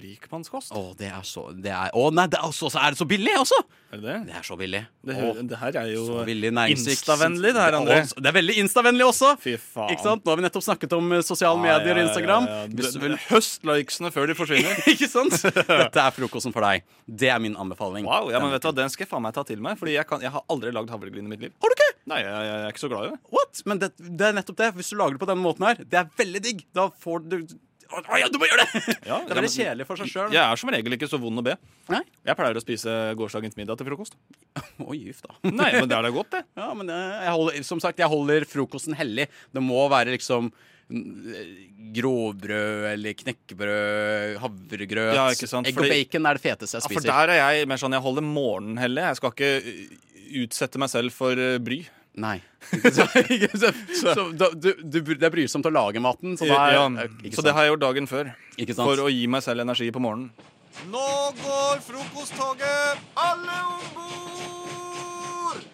[0.00, 0.72] rikmannskost.
[0.72, 3.34] Å, det er så det er, Å nei, det er, også, er det så billig
[3.36, 3.58] også!
[3.90, 4.14] Er det det?
[4.30, 4.80] Det er så billig.
[5.04, 6.04] Det, Å, det her er jo
[6.70, 7.98] instavennlig, det her, André.
[8.06, 9.34] Å, Det er veldig instavennlig også.
[9.42, 9.92] Fy faen.
[9.92, 10.24] Ikke sant?
[10.24, 12.48] Nå har vi nettopp snakket om eh, sosiale medier og ja, ja, Instagram.
[12.48, 12.62] ja.
[12.80, 14.80] Hvis du vil Høst likesene før de forsvinner.
[14.94, 15.36] Ikke sant?
[15.44, 16.86] Dette er frokosten for deg.
[17.04, 18.08] Det er min anbefaling.
[18.08, 19.98] Wow, ja, men vet du hva, Den skal jeg faen meg ta til meg, Fordi
[19.98, 21.52] jeg, kan, jeg har aldri lagd havregryn i mitt liv.
[21.60, 21.90] Har du ikke?
[22.08, 23.18] Nei, jeg, jeg er ikke så glad i det.
[23.34, 23.60] What?
[23.68, 24.70] Men det, det er nettopp det.
[24.78, 26.62] Hvis du lager det på denne måten her, det er veldig digg.
[26.76, 27.36] Da får du
[27.90, 28.82] Å ja, du må gjøre det!
[29.10, 30.30] Ja, det er veldig kjedelig for seg sjøl.
[30.30, 31.56] Jeg er som regel ikke så vond å be.
[31.90, 32.04] Nei.
[32.22, 34.14] Jeg pleier å spise gårsdagens middag til frokost.
[34.86, 35.34] Oi, gift da.
[35.50, 36.44] Nei, men det er da godt, det.
[36.62, 39.26] Ja, men eh, jeg holder, som sagt, jeg holder frokosten hellig.
[39.50, 41.32] Det må være liksom mm,
[41.98, 45.16] grovbrød eller knekkebrød, havregrøt.
[45.18, 45.26] Ja?
[45.64, 48.06] Egg og bacon er det feteste jeg Ja, for der er jeg mer sånn jeg
[48.06, 49.08] holder morgenen hellig.
[49.08, 49.52] Jeg skal ikke
[50.44, 51.82] utsette meg selv for uh, bry.
[52.18, 52.40] Nei.
[52.96, 53.06] så,
[53.94, 56.36] så, da, du, du, det er brysomt å lage maten.
[56.38, 58.32] Så, da er, ja, ikke så det har jeg gjort dagen før.
[58.56, 58.86] Ikke sant?
[58.88, 60.32] For å gi meg selv energi på morgenen.
[60.90, 61.06] Nå
[61.40, 63.00] går frokosttoget!
[63.18, 65.64] Alle om bord!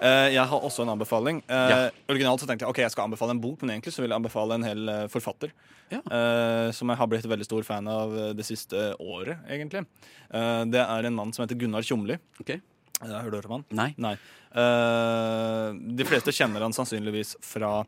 [0.00, 1.42] Jeg har også en anbefaling.
[1.48, 1.90] Eh, Ja.
[2.08, 4.16] Originalt så tenkte jeg ok, jeg skal anbefale en bok, men egentlig så vil jeg
[4.20, 5.52] anbefale en hel eh, forfatter.
[5.88, 6.00] Ja.
[6.74, 9.84] som jeg har blitt veldig stor fan av eh, det siste året, egentlig.
[10.34, 12.16] Eh, det er en mann som heter Gunnar Tjomli.
[12.40, 12.58] Okay.
[13.04, 13.64] Eh, har du hørt om han?
[13.70, 13.92] Nei.
[13.96, 14.16] Nei.
[15.96, 17.86] de fleste kjenner han sannsynligvis fra eh,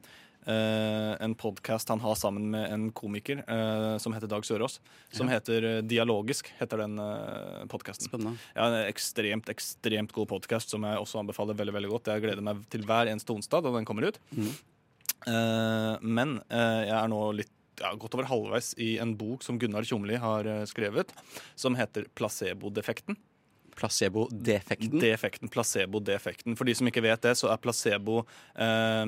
[0.52, 4.78] en podkast han har sammen med en komiker eh, som heter Dag Sørås.
[5.12, 5.36] Som Ja.
[5.38, 8.38] heter eh, Dialogisk, heter den uh, podkasten.
[8.56, 12.08] Ja, en ekstremt, ekstremt god podkast som jeg også anbefaler veldig veldig godt.
[12.14, 14.18] Jeg gleder meg til hver eneste onsdag da den kommer ut.
[14.32, 14.50] Mm.
[15.28, 19.58] Eh, men eh, jeg er nå litt ja, godt over halvveis i en bok som
[19.60, 21.12] Gunnar Tjomli har eh, skrevet,
[21.58, 23.18] som heter Placebo-defekten.
[23.78, 24.98] Placebo-defekten?
[24.98, 26.56] Defekten, Placebo-defekten.
[26.58, 28.24] For de som ikke vet det, så er placebo
[28.58, 29.04] eh,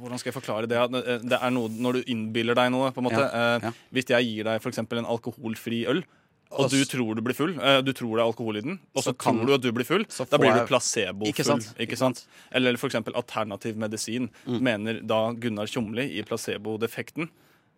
[0.00, 0.76] hvordan skal jeg forklare det?
[0.78, 2.90] Eh, Det er noe når du innbiller deg noe.
[2.92, 3.24] på en måte.
[3.32, 3.72] Ja, ja.
[3.92, 6.04] Hvis jeg gir deg eksempel en alkoholfri øl,
[6.50, 8.78] og Og du tror du blir full, eh, du tror det er alkohol i den,
[8.96, 11.28] og så, Så kan- tror du at du blir full, da blir du placebofull.
[11.28, 11.74] Ikke sant?
[11.78, 12.24] Ikke sant?
[12.50, 14.60] Eller eksempel alternativ medisin, Mm.
[14.62, 17.28] mener da Gunnar Tjomli i placebo-defekten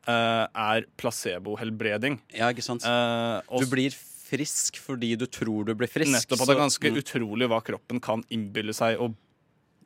[0.06, 2.20] eh, er placebo-helbreding.
[2.34, 2.84] Ja, ikke sant?
[2.84, 3.90] Eh, Du blir
[4.30, 6.12] frisk fordi du tror du blir frisk.
[6.12, 7.02] Nettopp at det er så- ganske Mm.
[7.02, 9.14] utrolig hva kroppen kan innbille seg å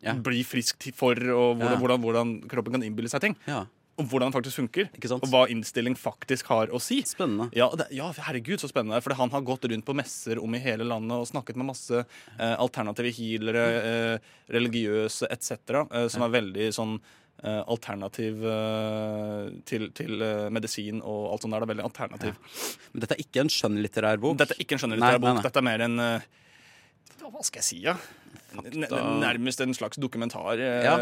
[0.04, 0.14] Ja.
[0.20, 1.80] bli frisk for, og hvordan, Ja.
[1.80, 3.36] hvordan, hvordan kroppen kan innbille seg ting.
[3.48, 3.64] Ja.
[3.96, 4.88] Og hvordan det faktisk funker.
[5.22, 6.96] Og hva innstilling faktisk har å si.
[7.06, 7.46] Spennende.
[7.54, 8.98] Ja, det, ja herregud, så spennende.
[9.00, 12.00] For han har gått rundt på messer om i hele landet og snakket med masse
[12.02, 14.18] eh, alternative healere, eh,
[14.50, 16.96] religiøse etc., eh, som er veldig sånn
[17.44, 21.62] eh, alternativ eh, til, til eh, medisin og alt sånt der.
[21.62, 22.34] Det er veldig alternativ.
[22.94, 24.38] Men dette er ikke en skjønnlitterær bok?
[24.42, 25.42] Dette er ikke en skjønnlitterær bok.
[25.46, 26.00] Dette er mer en
[27.32, 27.96] Hva skal jeg si, ja?
[28.54, 30.94] Nærmest en slags dokumentar eh, Ja.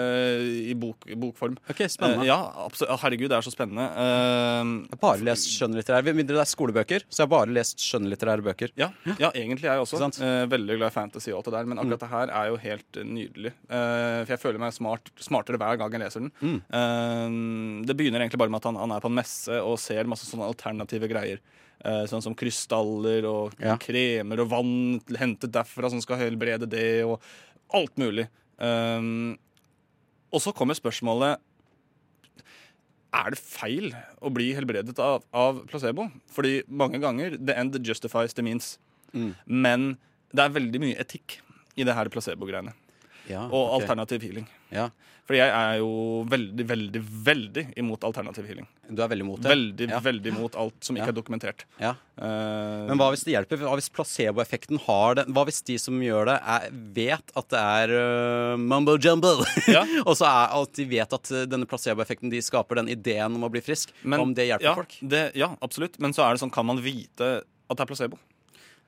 [0.73, 1.57] i bok, bokform.
[1.69, 2.23] Ok, spennende.
[2.25, 3.01] Eh, ja, absolutt.
[3.03, 3.85] Herregud, det er så spennende.
[3.93, 7.53] Eh, Jeg har bare lest skjønnlitterære Med mindre det er skolebøker, så jeg har bare
[7.53, 8.73] lest skjønnlitterære bøker.
[8.79, 10.01] ja, ja, egentlig jeg også.
[10.23, 12.57] Eh, veldig glad i fantasy og alt det der, men akkurat det her er jo
[12.57, 13.53] helt eh, nydelig.
[13.69, 16.63] Eh, for jeg føler meg smart, smartere hver gang jeg leser den.
[16.73, 20.05] Eh, det begynner egentlig bare med at han, han er på en messe og ser
[20.09, 21.39] masse sånne alternative greier.
[21.85, 23.77] Eh, sånn som krystaller og Ja.
[23.77, 27.21] kremer og vann hentet derfra som skal helbrede det, og
[27.75, 28.29] alt mulig.
[28.59, 29.38] Um,
[30.33, 31.40] og så kommer spørsmålet
[33.12, 33.90] Er det feil
[34.23, 36.07] å bli helbredet av, av placebo?
[36.33, 38.79] Fordi mange ganger the end justifies the means.
[39.12, 39.35] Mm.
[39.47, 39.99] Men
[40.33, 41.40] det er veldig mye etikk
[41.77, 42.73] i det her placebo-greiene.
[43.31, 44.47] Ja, og alternativ healing.
[44.73, 44.89] Ja.
[45.23, 45.91] For jeg er jo
[46.27, 48.67] veldig, veldig, veldig imot alternativ healing.
[48.91, 49.53] Du er veldig imot det?
[49.53, 50.01] Veldig, Ja.
[50.03, 51.63] veldig imot alt som ikke er dokumentert.
[51.79, 51.93] Ja.
[52.19, 53.63] Eh, Men hva hvis det hjelper?
[53.63, 55.27] Hva hvis placeboeffekten har det?
[55.31, 56.67] Hva hvis de som gjør det, er,
[56.99, 59.31] vet at det er uh, mumbo jumbo?
[60.09, 63.47] og så er at de vet at uh, denne placeboeffekten de skaper den ideen om
[63.47, 64.99] å bli frisk, men- om det hjelper ja, folk?
[65.01, 66.01] Det, ja, absolutt.
[66.03, 67.37] Men så er det sånn, kan man vite
[67.71, 68.19] at det er placebo?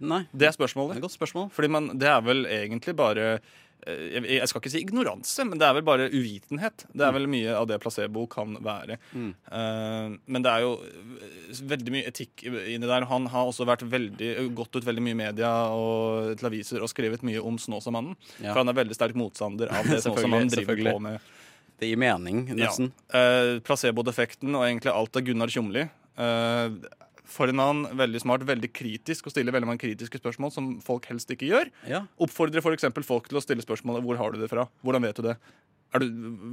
[0.03, 0.25] Nei.
[0.35, 0.97] Det er spørsmålet.
[0.97, 1.51] Det er godt spørsmål.
[1.55, 3.53] Fordi man, det er vel egentlig bare eh,
[3.87, 6.87] jeg, jeg skal ikke si ignoranse, men det er vel bare uvitenhet.
[6.92, 8.99] Det er vel mye av det placebo kan være.
[9.12, 9.31] Mm.
[9.31, 13.09] Eh, men det er jo eh, veldig mye etikk inni der.
[13.11, 16.92] Han har også vært veldig, gått ut veldig mye i media og til aviser og
[16.92, 18.16] skrevet mye om Snåsamannen.
[18.38, 18.53] Ja.
[18.53, 21.33] For han er veldig sterk motstander av det Snåsamannen driver på med.
[21.81, 22.92] Det gir mening, nesten.
[23.11, 23.20] Ja.
[23.20, 25.88] Eh, Placebo-defekten og egentlig alt av Gunnar Tjomli.
[26.16, 26.77] Eh,
[27.24, 31.06] for en annen, veldig smart, veldig kritisk og stiller veldig mange kritiske spørsmål som folk
[31.08, 31.70] helst ikke gjør.
[31.88, 32.02] Ja.
[32.20, 32.84] Oppfordrer f.eks.
[33.08, 34.66] folk til å stille spørsmålet hvor har du det fra?
[34.84, 35.38] Hvordan vet du det?
[35.94, 36.08] Du,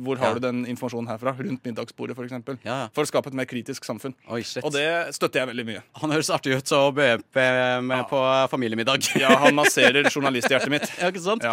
[0.06, 0.34] hvor har Ja.
[0.38, 1.32] du den informasjonen herfra?
[1.34, 2.36] Rundt middagsbordet, f.eks.
[2.46, 2.60] For.
[2.64, 2.90] Ja, ja.
[2.94, 4.14] for å skape et mer kritisk samfunn.
[4.30, 4.44] Oi.
[4.62, 5.82] Og det støtter jeg veldig mye.
[5.98, 7.40] Han høres artig ut å BP
[7.82, 8.20] med på
[8.54, 9.08] familiemiddag.
[9.18, 10.86] Ja, han masserer journalisthjertet mitt.
[11.02, 11.48] Ja, ikke sant?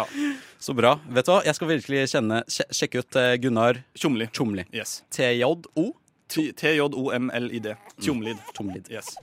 [0.61, 0.99] Så bra.
[1.09, 3.81] Vet du hva, jeg skal virkelig kjenne, sje- sjekke ut eh, Gunnar.
[3.97, 4.29] Tjomli.
[4.71, 4.99] Yes.
[5.09, 5.89] T-J-O?
[6.29, 7.75] T-J-O-M-L-I-D.
[7.99, 8.37] Tjomlid.
[8.53, 8.89] Tjomlid.
[8.93, 9.15] Yes.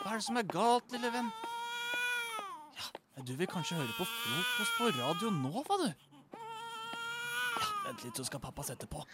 [0.00, 1.28] Hva er det som er galt, lille venn?
[2.78, 5.90] Ja, Du vil kanskje høre på frokost på Radio nå, hva du?
[5.90, 9.04] Ja, Vent litt, så skal pappa sette på.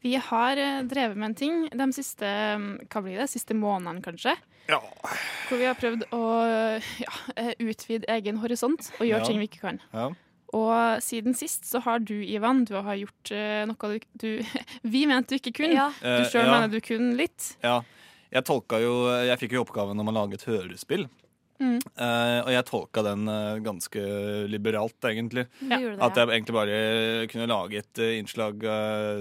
[0.00, 4.02] Vi har eh, drevet med en ting de siste mm, hva blir det, siste månedene,
[4.04, 4.36] kanskje.
[4.68, 4.78] Ja.
[5.48, 6.22] Hvor vi har prøvd å
[7.00, 9.26] ja, eh, utvide egen horisont og gjøre Ja.
[9.26, 9.80] ting vi ikke kan.
[9.92, 10.10] Ja.
[10.56, 14.28] Og siden sist så har du, Ivan, du har gjort eh, noe du, du
[14.94, 15.76] Vi mente du ikke kunne.
[15.76, 15.88] Ja.
[16.00, 16.52] Eh, Du sjøl ja.
[16.52, 17.54] mener du kunne litt.
[17.64, 17.80] Ja.
[18.28, 21.08] Jeg tolka jo Jeg fikk jo oppgaven om å lage et hørespill.
[21.58, 21.80] Mm.
[21.98, 24.02] Uh, og jeg tolka den uh, ganske
[24.46, 25.48] liberalt, egentlig.
[25.66, 25.80] Ja.
[26.06, 26.76] At jeg egentlig bare
[27.32, 28.62] kunne lage et uh, innslag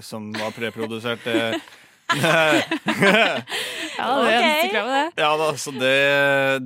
[0.05, 1.25] som var preprodusert.
[2.15, 3.41] eh.
[3.98, 5.04] Ja, det er eneste det.
[5.20, 5.93] Ja da, så det,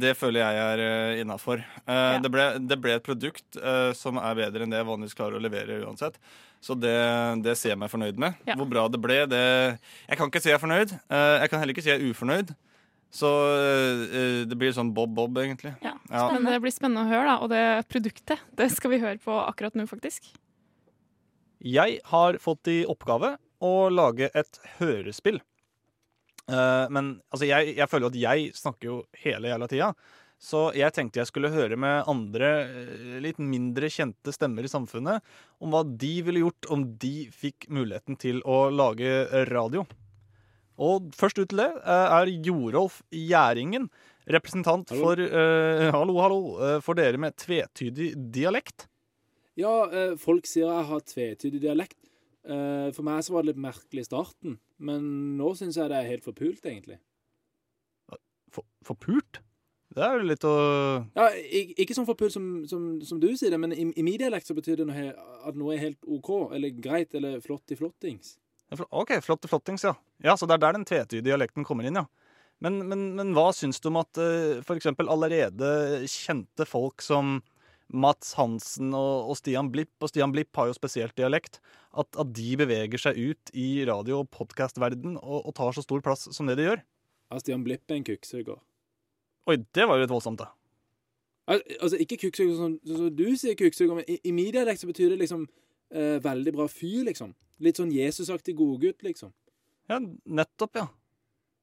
[0.02, 1.64] det føler jeg er uh, innafor.
[1.86, 5.40] det, ble, det ble et produkt uh, som er bedre enn det jeg vanligvis klarer
[5.40, 6.20] å levere uansett.
[6.62, 6.98] Så det,
[7.42, 8.36] det ser jeg meg fornøyd med.
[8.46, 8.58] Ja.
[8.60, 10.94] Hvor bra det ble, det Jeg kan ikke si jeg er fornøyd.
[11.10, 12.54] Uh, jeg kan heller ikke si jeg er ufornøyd.
[13.12, 13.28] Så
[13.60, 15.74] eh, det blir sånn bob-bob, egentlig.
[15.84, 16.30] Ja, Ja.
[16.32, 17.36] Men det blir spennende å høre, da.
[17.44, 20.32] Og det produktet det skal vi høre på akkurat nå, faktisk.
[21.62, 25.40] Jeg har fått i oppgave å lage et hørespill.
[26.50, 29.94] Uh, men altså, jeg, jeg føler at jeg snakker jo hele jævla tida.
[30.42, 35.22] Så jeg tenkte jeg skulle høre med andre, eh, litt mindre kjente stemmer i samfunnet
[35.62, 39.12] om hva de ville gjort om de fikk muligheten til å lage
[39.52, 39.86] radio.
[40.82, 43.86] Og først ut til det eh, er Jorolf Gjæringen,
[44.34, 46.42] representant for uh, Hallo, hallo.
[46.86, 48.88] for dere med tvetydig dialekt.
[49.60, 49.74] Ja,
[50.22, 51.98] folk sier jeg har tvetydig dialekt.
[52.42, 56.00] Eh, for meg så var det litt merkelig i starten, men nå syns jeg det
[56.00, 56.98] er helt forpult, egentlig.
[58.52, 59.40] For, forpult?
[59.92, 60.54] Det er jo litt å
[61.18, 64.20] Ja, Ikke, Ikke sånn forpult som, som, som du sier det, men i, i min
[64.20, 65.12] dialekt så betyr det noe,
[65.48, 68.38] at noe er helt OK, eller greit, eller flott i flottings.
[68.72, 69.94] Ja, for, OK, flotte flottings, ja.
[70.24, 72.08] Ja, Så det er der den tvetydige dialekten kommer inn, ja.
[72.62, 74.92] Men, men, men hva syns du om at uh, f.eks.
[75.02, 75.72] allerede
[76.10, 77.40] kjente folk som
[77.92, 81.60] Mats Hansen og, og Stian Blipp, og Stian Blipp har jo spesielt dialekt,
[81.92, 86.04] at, at de beveger seg ut i radio- og podkastverden og, og tar så stor
[86.06, 86.84] plass som det de gjør?
[87.32, 88.60] Ja, Stian Blipp er en kukksuger.
[89.50, 90.52] Oi, det var jo litt voldsomt, da.
[91.52, 94.90] Al altså, ikke kukksuger som, som du sier kukksuger, men i, i min dialekt så
[94.90, 95.48] betyr det liksom
[95.92, 97.34] eh, veldig bra fyr, liksom.
[97.62, 99.34] Litt sånn Jesusaktig godgutt, liksom.
[99.92, 100.88] Ja, nettopp, ja.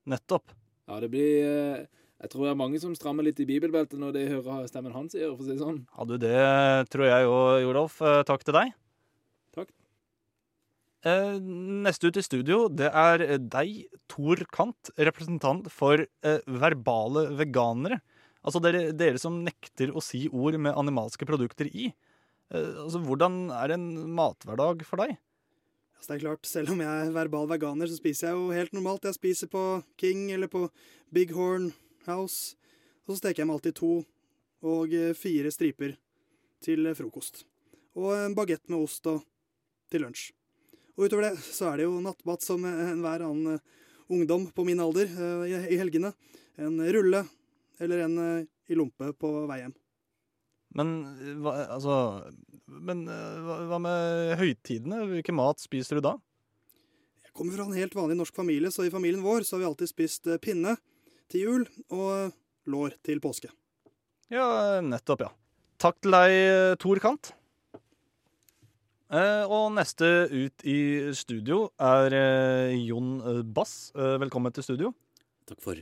[0.09, 0.53] Nettopp.
[0.89, 4.17] Ja, det blir eh, Jeg tror det er mange som strammer litt i bibelbeltet når
[4.17, 5.85] de hører stemmen hans sier, for å si det sånn.
[5.95, 8.01] Ja, du, det tror jeg òg, Jorolf.
[8.03, 8.73] Eh, Takk til deg.
[9.55, 9.71] Takk.
[11.07, 11.37] Eh,
[11.87, 18.01] neste ut i studio, det er deg, Tor Kant, representant for eh, verbale veganere.
[18.43, 21.93] Altså dere, dere som nekter å si ord med animalske produkter i.
[22.51, 23.89] Eh, altså, Hvordan er en
[24.19, 25.15] mathverdag for deg?
[25.99, 28.75] Altså, det er klart, Selv om jeg er verbal veganer, så spiser jeg jo helt
[28.75, 29.07] normalt.
[29.07, 29.69] Jeg spiser på
[30.03, 30.67] King eller på
[31.15, 31.71] Big Horn
[32.09, 32.57] House.
[33.07, 33.93] Og så steker jeg meg alltid to
[34.69, 35.95] og eh, fire striper
[36.65, 37.45] til eh, frokost.
[37.99, 39.23] Og en bagett med ost og
[39.91, 40.31] til lunsj.
[40.99, 43.67] Og utover det så er det jo nattmat som enhver annen eh,
[44.09, 46.13] ungdom på min alder eh, i, helgene.
[46.59, 47.23] En rulle
[47.79, 49.77] eller en eh, i lompe på vei hjem.
[50.77, 50.89] Men
[51.41, 51.95] hva, altså
[52.69, 55.05] Men eh, hva, hva med høytidene?
[55.15, 56.17] Hvilken mat spiser du da?
[57.25, 59.71] Jeg kommer fra en helt vanlig norsk familie, så i familien vår så har vi
[59.71, 60.77] alltid spist eh, pinne
[61.33, 62.35] til jul og
[62.69, 63.51] lår til påske.
[64.33, 65.33] Ja, nettopp, ja.
[65.81, 67.33] Takk til deg, Tor Kant.
[69.09, 70.81] Eh, og neste ut i
[71.17, 73.89] studio er eh, Jon eh, Bass.
[73.97, 74.91] Velkommen til studio.
[75.49, 75.81] Takk for.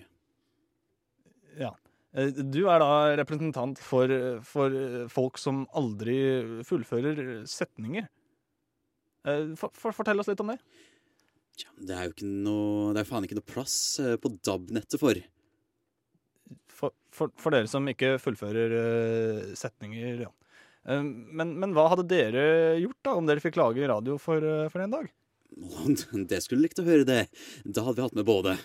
[1.58, 1.72] Ja.
[2.14, 4.12] Du er da representant for,
[4.46, 4.76] for
[5.12, 8.06] folk som aldri fullfører setninger.
[9.26, 10.60] Eh, For, for, fortell oss litt om det.
[11.56, 13.74] Det er jo ikke noe Det er faen ikke noe plass
[14.22, 15.18] på DAB-nettet for.
[16.76, 20.32] For, for, for dere som ikke fullfører uh, setninger, ja.
[20.90, 22.42] uh, men, men hva hadde dere
[22.82, 25.08] gjort da, om dere fikk lage radio for, uh, for en dag?
[26.32, 27.22] Det skulle likt å høre, det.
[27.64, 28.56] Da hadde vi hatt med både.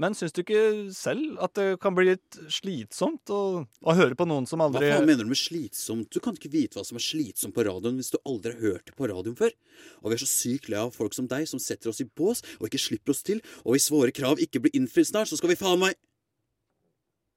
[0.00, 0.60] Men syns du ikke
[0.94, 4.88] selv at det kan bli litt slitsomt å, å høre på noen som Hva aldri
[4.90, 6.08] faen mener du med slitsomt?
[6.10, 8.90] Du kan ikke vite hva som er slitsomt på radioen hvis du aldri har hørt
[8.90, 9.54] det på radioen før.
[10.02, 12.42] Og vi er så sykt lei av folk som deg, som setter oss i bås
[12.58, 13.44] og ikke slipper oss til.
[13.62, 15.94] Og hvis våre krav ikke blir innfridd snart, så skal vi faen meg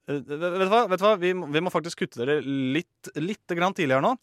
[0.08, 0.86] Eh, Vet du hva?
[0.88, 1.14] Vet du hva?
[1.20, 4.14] Vi, vi må faktisk kutte dere litt, litt grann tidligere nå.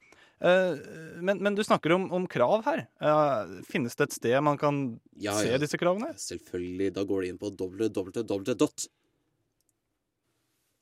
[0.46, 0.86] Eh,
[1.22, 2.86] Men, men du snakker om, om krav her.
[3.02, 5.60] Uh, Finnes det et sted man kan Ja, se ja.
[5.62, 6.12] disse kravene?
[6.20, 6.92] Selvfølgelig.
[6.96, 8.68] Da går de inn på www.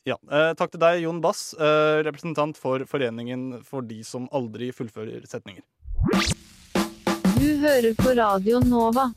[0.10, 0.18] Ja.
[0.28, 5.24] uh, Takk til deg, Jon Bass, uh, representant for Foreningen for de som aldri fullfører
[5.30, 5.64] setninger.
[7.40, 9.10] Du hører på Radio Nova.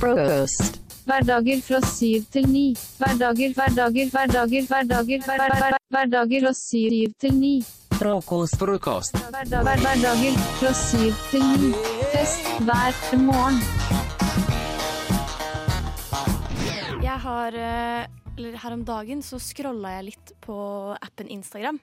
[0.00, 0.80] Frokost.
[1.06, 2.64] Hverdager fra syv til ni.
[2.98, 7.54] Hverdager, hverdager, hverdager, hverdager, hverdager, hverdager, hverdager, hverdager fra syv til ni.
[7.96, 9.16] Frokost, frokost.
[9.32, 11.70] Hverdag, hver, hverdager fra syv til ni.
[12.12, 13.56] Fest hver morgen.
[17.00, 18.04] Jeg har eh,
[18.36, 20.58] Eller her om dagen så scrolla jeg litt på
[21.00, 21.80] appen Instagram.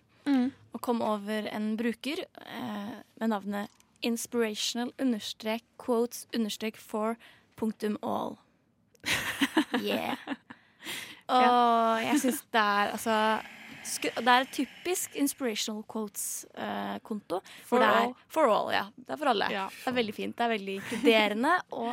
[0.77, 3.73] Og kom over en bruker eh, med navnet
[4.05, 7.17] inspirational understrek quotes understrek for
[7.57, 8.37] punktum all.
[9.83, 10.19] Yeah.
[11.31, 13.15] Og jeg syns det er altså
[13.83, 17.41] Det er typisk inspirational quotes-konto.
[17.67, 18.13] For er, all.
[18.31, 18.85] For all, ja.
[18.95, 19.49] Det er for alle.
[19.51, 20.35] Det er veldig fint.
[20.37, 21.53] Det er veldig inkluderende.
[21.81, 21.89] og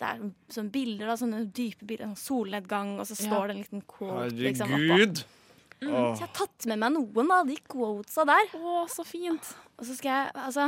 [0.00, 0.20] det er
[0.52, 3.26] sånne bilder, da, sånne dype bilder, sånn solnedgang, og så Ja.
[3.26, 4.36] står det en liten quote.
[4.36, 4.72] Liksom.
[4.72, 5.24] Herregud!
[5.80, 6.12] Mm, oh.
[6.12, 8.52] så jeg har tatt med meg noen av de quotesa der.
[8.56, 9.52] Å, så fint.
[9.80, 10.66] Og så skal jeg Altså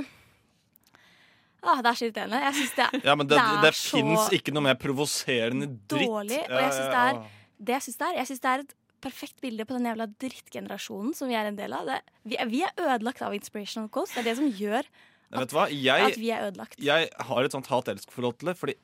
[1.62, 2.40] ah, Det er så irriterende.
[2.46, 6.08] Jeg syns det, Ja, men det, er det så fins ikke noe mer provoserende dritt.
[6.08, 6.40] dårlig.
[6.48, 7.20] Og jeg syns det er
[7.62, 10.06] det jeg synes det er, jeg synes det er et perfekt bilde på den jævla
[10.22, 11.88] drittgenerasjonen som vi er en del av.
[11.88, 11.98] Det,
[12.28, 14.14] vi, er, vi er ødelagt av inspirational quotes.
[14.14, 14.88] Det er det som gjør
[15.32, 15.54] at?
[15.72, 16.78] Jeg, at vi er ødelagt.
[16.82, 18.56] jeg har et sånt hat-elsk-forhold til det.
[18.60, 18.74] Fordi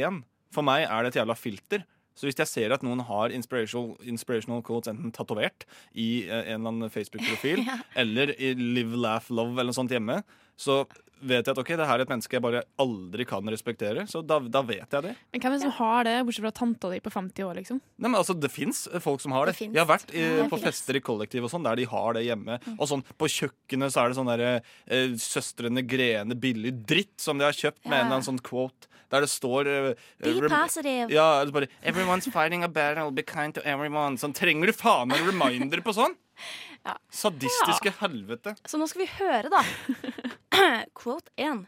[0.00, 0.22] én,
[0.54, 1.84] for meg er det et jævla filter.
[2.18, 5.64] Så hvis jeg ser at noen har inspirational, inspirational quotes enten tatovert
[5.96, 7.78] i eh, en eller annen Facebook-profil, Ja.
[8.02, 10.18] eller i Live, Laugh, Love eller noe sånt hjemme,
[10.60, 10.82] så
[11.22, 14.04] vet jeg at ok, det her er et menneske jeg bare aldri kan respektere.
[14.10, 15.14] Så da, da vet jeg det.
[15.32, 17.80] Men hvem er det som har det, bortsett fra tanta di på 50 år, liksom?
[17.96, 19.56] Nei, men altså, Det fins folk som har det.
[19.58, 19.70] Det.
[19.70, 22.24] Jeg har vært i, Ja, på fester i kollektiv og sånn, der de har det
[22.26, 22.58] hjemme.
[22.78, 27.38] Og sånn På kjøkkenet så er det sånn derre eh, Søstrene Grene billig dritt som
[27.38, 28.88] de har kjøpt med en eller annen sånn quote.
[29.12, 29.88] Der det står uh,
[30.24, 31.10] Be positive.
[31.12, 34.16] Ja, det bare Everyone's fighting a battle, be kind to everyone.
[34.16, 36.16] Sånn, Trenger du faen meg reminder på sånn?
[37.22, 38.56] Sadistiske helvete.
[38.64, 39.60] Så nå skal vi høre, da.
[40.94, 41.66] Quote 1.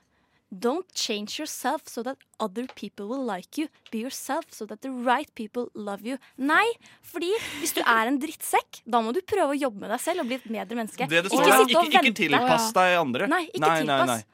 [0.54, 3.66] Don't change yourself so that other people will like you.
[3.90, 6.18] Be yourself so that the right people love you.
[6.38, 6.66] Nei,
[7.02, 10.22] fordi hvis du er en drittsekk, da må du prøve å jobbe med deg selv
[10.22, 11.08] og bli et bedre menneske.
[11.10, 13.26] Det det står ikke, ikke, ikke tilpass deg andre.
[13.30, 14.14] Nei, ikke tilpass.
[14.14, 14.33] Vær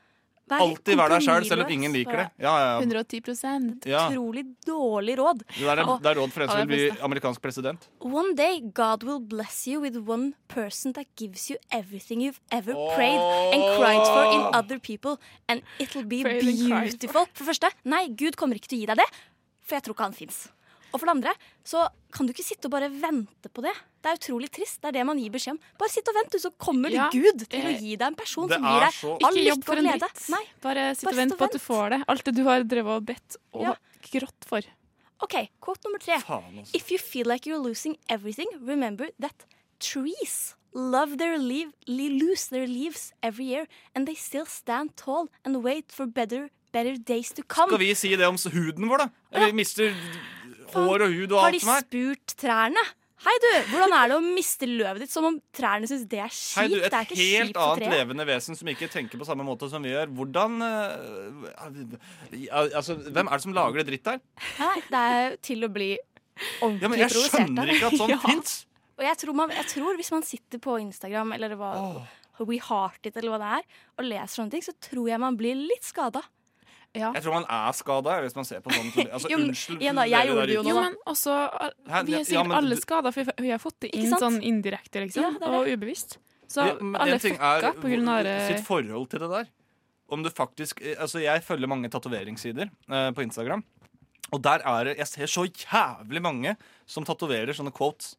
[0.59, 2.27] Alltid vær deg sjøl, selv om ingen liker det.
[2.43, 2.81] Ja, ja, ja.
[2.81, 4.09] 110 Ja.
[4.11, 5.45] Utrolig dårlig råd.
[5.55, 7.89] Det er, det er råd for en som vil bli amerikansk president.
[8.01, 12.75] One day God will bless you with one person that gives you everything you've ever
[12.97, 13.21] prayed
[13.55, 17.27] and cried for in other people, and it'll be beautiful.
[17.35, 19.11] For det første, nei, Gud kommer ikke til å gi deg det,
[19.63, 20.49] for jeg tror ikke han fins.
[20.93, 21.33] Og for det andre,
[21.65, 23.73] så kan du ikke sitte og bare vente på det.
[24.03, 24.81] Det er utrolig trist.
[24.83, 25.61] Det er det man gir beskjed om.
[25.79, 28.19] Bare sitt og vent, du, så kommer Ja, Gud til å eh, gi deg en
[28.19, 30.11] person som gir deg så- all jobb lykke og glede.
[30.35, 32.01] Nei, Bare sitt Bare og vent på at du får det.
[32.09, 33.75] Alt det du har drevet og bedt og Ja.
[34.11, 34.63] grått for.
[35.23, 36.15] OK, quote nummer tre.
[36.17, 36.75] Altså.
[36.75, 39.45] If you feel like you're losing everything, remember that
[39.79, 45.63] trees love their leave, lose their leaves every year, and they still stand tall and
[45.65, 47.69] wait for better, better days to come.
[47.69, 49.09] Skal vi si det om huden vår, da?
[49.47, 49.93] Vi mister
[50.75, 51.85] hår og hud og Har alt de som er.
[51.87, 52.83] spurt trærne?
[53.21, 53.49] Hei, du!
[53.69, 56.57] Hvordan er det å miste løvet ditt som om trærne syns det er kjipt?
[56.57, 59.27] Hei, du, det et er ikke helt kjipt annet levende vesen som ikke tenker på
[59.29, 60.09] samme måte som vi gjør.
[60.17, 64.23] Hvordan eh, Altså, hvem er det som lager det dritt der?
[64.61, 65.91] Nei, det er til å bli
[66.65, 68.19] ordentlig Ja, men jeg skjønner ikke at sånt Ja.
[68.25, 68.55] finnes.
[69.01, 71.71] Og jeg tror, man, jeg tror hvis man sitter på Instagram eller hva,
[72.41, 73.65] We Heart It eller hva det er,
[74.01, 76.23] og leser sånne ting, så tror jeg man blir litt skada.
[76.95, 78.89] Jeg tror man er skada hvis man ser på sånn.
[79.15, 79.83] Altså, Jo, men- unnskyld.
[79.85, 80.83] Ja, da, jeg gjorde det jo nå, Jo, da.
[80.89, 81.37] men også?
[81.87, 85.05] Vi er Ja, sikkert men alle skada, for vi har fått det inn sånn indirekte,
[85.07, 85.23] liksom.
[85.23, 86.19] Ja, det og ubevisst.
[86.51, 89.51] Så Ja, men alle fucka på grunn av det sitt forhold til det der.
[90.11, 93.63] Om du faktisk eh, Altså, jeg følger mange tatoveringssider eh, på Instagram.
[94.35, 98.17] Og der er det Jeg ser så jævlig mange som tatoverer sånne quotes.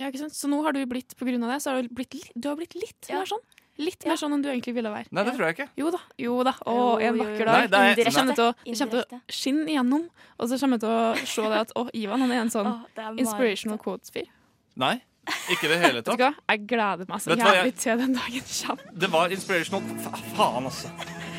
[0.00, 0.32] Ja, ikke sant?
[0.32, 2.56] Så nå har du blitt, på grunn av det, så har du blitt, du har
[2.56, 3.42] blitt litt mer sånn.
[3.78, 5.06] Litt mer sånn enn du egentlig ville være.
[5.10, 5.68] Nei, det tror jeg ikke.
[5.80, 5.98] Jo da.
[6.18, 7.54] jo da Å, en vakker dag.
[7.54, 8.34] Nei, det er- Det kommer Indirekte.
[8.36, 10.04] til å, det kommer til å skinne igjennom.
[10.38, 12.84] Og så kommer jeg til å se det at å, Ivan han er en sånn
[12.94, 14.28] det er inspirational quotes-fyr.
[14.76, 15.00] Nei,
[15.48, 16.20] ikke i det hele Vet du tatt.
[16.20, 16.34] hva?
[16.50, 18.98] Jeg gleder meg så Vet du hva, jævlig jeg- til den dagen kommer.
[18.98, 19.82] Det var inspirational.
[20.04, 20.88] Fa faen, altså.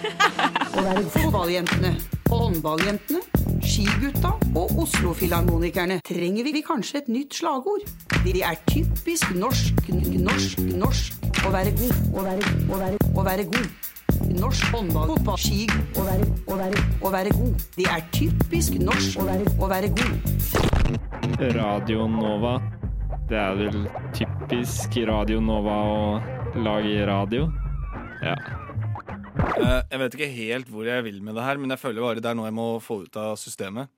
[0.04, 0.84] Å
[1.14, 1.94] fotballjentene,
[2.28, 3.22] håndballjentene,
[3.64, 7.86] skigutta og Oslo-filharmonikerne trenger vi kanskje et nytt slagord.
[8.26, 9.88] De er typisk norsk,
[10.20, 13.70] norsk, norsk å være god, å være, å være, å være god.
[14.34, 15.66] Norsk håndball, fotball, ski,
[16.00, 17.66] å være, å være, å være god.
[17.78, 21.48] Det er typisk norsk å være, å være god.
[21.58, 22.58] Radio Nova.
[23.30, 27.48] Det er vel typisk Radio Nova å lage radio.
[28.24, 28.36] Ja.
[29.34, 32.22] Eh, jeg vet ikke helt hvor jeg vil med det her, men jeg føler bare
[32.22, 33.90] det er noe jeg må få ut av systemet.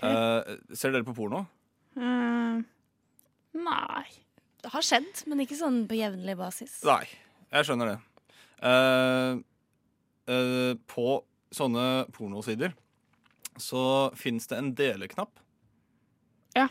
[0.00, 1.44] Eh, ser dere på porno?
[1.98, 2.60] Eh,
[3.60, 4.04] nei.
[4.60, 6.80] Det har skjedd, men ikke sånn på jevnlig basis.
[6.84, 7.04] Nei,
[7.52, 7.98] jeg skjønner det.
[8.60, 9.38] Uh,
[10.28, 11.04] uh, på
[11.48, 12.74] sånne pornosider
[13.56, 13.84] så
[14.20, 15.40] fins det en deleknapp.
[16.56, 16.66] Ja.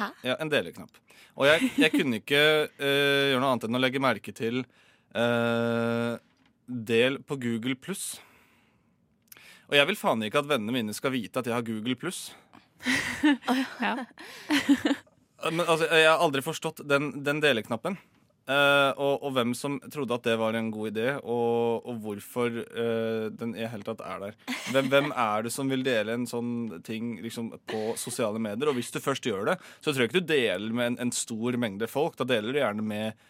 [0.00, 0.10] Hæ?
[0.26, 0.98] Ja, en deleknapp.
[1.38, 2.42] Og jeg, jeg kunne ikke
[2.74, 4.64] gjøre noe annet enn å legge merke til
[5.14, 6.18] eh,
[6.68, 8.18] del på Google pluss.
[9.68, 12.28] Og jeg vil faen ikke at vennene mine skal vite at jeg har Google pluss.
[13.84, 13.96] ja.
[15.54, 17.98] Men altså, jeg har aldri forstått den, den deleknappen.
[18.48, 22.48] Uh, og, og hvem som trodde at det var en god idé, og, og hvorfor
[22.48, 24.38] uh, den i hele tatt er der.
[24.72, 28.70] Hvem, hvem er det som vil dele en sånn ting liksom, på sosiale medier?
[28.70, 31.12] Og hvis du først gjør det, så tror jeg ikke du deler med en, en
[31.12, 32.16] stor mengde folk.
[32.16, 33.28] Da deler du gjerne med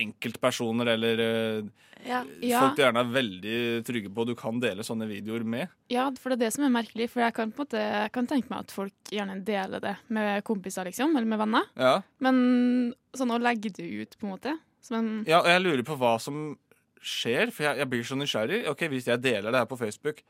[0.00, 1.70] enkeltpersoner eller eh,
[2.02, 2.22] Ja.
[2.58, 5.68] folk du gjerne er veldig trygge på du kan dele sånne videoer med.
[5.92, 7.08] Ja, for det er det som er merkelig.
[7.12, 10.84] For jeg kan måte jeg kan tenke meg at folk gjerne deler det med kompiser,
[10.88, 11.68] liksom, eller med venner.
[11.78, 11.94] Ja.
[12.24, 14.56] Men sånn å legge det ut, på en måte
[14.90, 16.56] en, Ja, og jeg lurer på hva som
[17.02, 18.64] skjer, for jeg, jeg blir så nysgjerrig.
[18.70, 20.22] Ok, Hvis jeg deler det her på Facebook,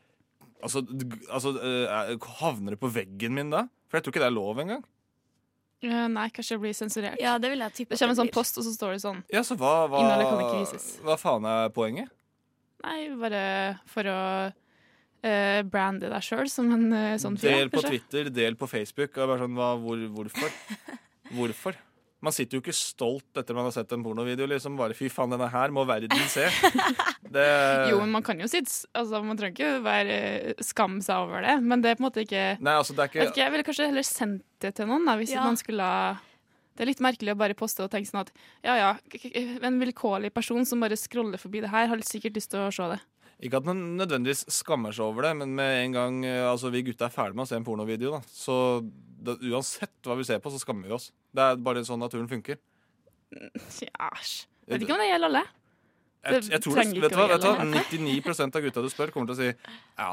[0.62, 0.82] altså,
[1.32, 3.66] altså eh, havner det på veggen min da?
[3.88, 4.84] For jeg tror ikke det er lov engang.
[5.82, 7.20] Eh, Nei, kanskje det blir sensurert.
[7.20, 9.22] Ja, det vil jeg tippe Det kommer en sånn post, og så står det sånn.
[9.34, 10.90] Ja, så hva, hva, Innholdet kan ikke vises.
[11.02, 12.12] hva faen er poenget?
[12.82, 13.42] Nei, bare
[13.90, 14.18] for å
[14.50, 17.58] uh, brande deg sjøl som en uh, sånn fyr.
[17.58, 17.98] Del på kanskje.
[17.98, 19.14] Twitter, del på Facebook.
[19.18, 20.54] Og bare sånn, hva, hvor, hvorfor?
[21.32, 21.78] Hvorfor?
[22.22, 24.46] Man sitter jo ikke stolt etter man har sett en pornovideo.
[24.46, 26.46] liksom Bare 'fy faen, denne her må verden se'.
[27.32, 27.44] Det,
[27.88, 31.54] Jo, men man kan jo sitte altså, Man trenger ikke være skamme seg over det,
[31.64, 33.20] men det er på en måte ikke Nei, altså, det er ikke...
[33.22, 35.44] vet ikke jeg ville kanskje heller sendt det til noen, da, hvis Ja.
[35.46, 36.18] man skulle ha
[36.76, 38.30] Det er litt merkelig å bare poste og tenke sånn at
[38.64, 38.90] ja ja,
[39.64, 42.86] en vilkårlig person som bare scroller forbi det her, har sikkert lyst til å se
[42.94, 43.00] det.
[43.42, 46.84] Ikke at man nødvendigvis skammer seg over det, men med en gang eh, altså, vi
[46.86, 50.38] gutta er ferdig med å se en pornovideo, da, så da, uansett hva vi ser
[50.44, 51.10] på, så skammer vi oss.
[51.32, 52.60] Det er bare sånn naturen funker.
[54.12, 54.34] Æsj.
[54.68, 55.46] Vet ikke om det gjelder alle.
[56.22, 57.64] Jeg, jeg tror det, vet du hva, vet hva?
[57.66, 60.12] 99% av gutta du spør, kommer til å si ja.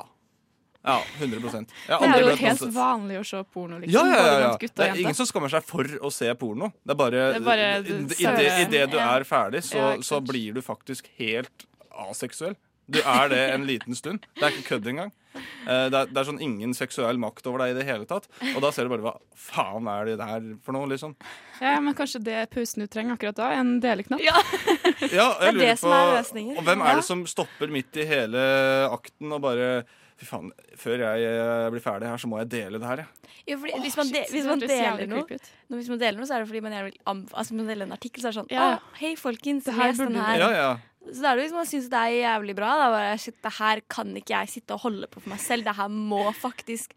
[0.80, 1.68] Ja, 100 Jeg
[2.00, 4.08] Det er jo helt vanlig å se porno, liksom.
[4.08, 4.52] Ja, ja, ja, ja.
[4.64, 6.72] Det er ingen som skammer seg for å se porno.
[6.88, 9.90] Det er bare, Det er bare det i, det, i det du er ferdig, så,
[10.08, 11.68] så blir du faktisk helt
[12.08, 12.56] aseksuell.
[12.90, 14.24] Du er det en liten stund.
[14.40, 15.12] Det er ikke kødd engang.
[15.36, 18.26] Eh, Det er, det er sånn ingen seksuell makt over deg i det hele tatt.
[18.56, 21.16] Og da ser du bare hva faen er det der for noe, liksom.
[21.62, 24.24] Ja, men kanskje det pausen du trenger akkurat da, er en deleknapp?
[24.24, 24.36] Ja,
[25.00, 26.58] Det jeg er lurer det som på er løsningen.
[26.60, 28.44] Og hvem er det som stopper midt i hele
[28.92, 29.72] akten og bare
[30.20, 33.30] Fy faen, før jeg eh, blir ferdig her, så må jeg dele det her, jeg.
[33.48, 35.38] Ja, fordi hvis, man de, hvis man deler noe,
[35.78, 36.98] hvis man deler noe, så er det fordi man gjerne vil
[37.40, 38.82] altså, man deler en artikkel, så er det sånn Ja, ja.
[38.84, 40.42] Å, hei, folkens, Det her les den her.
[40.44, 40.74] Ja, ja.
[41.06, 42.74] Så da er det hvis man syns det er jævlig bra.
[42.82, 45.64] Da bare, shit, det her kan ikke jeg sitte og holde på for meg selv.
[45.66, 46.92] Det her må faktisk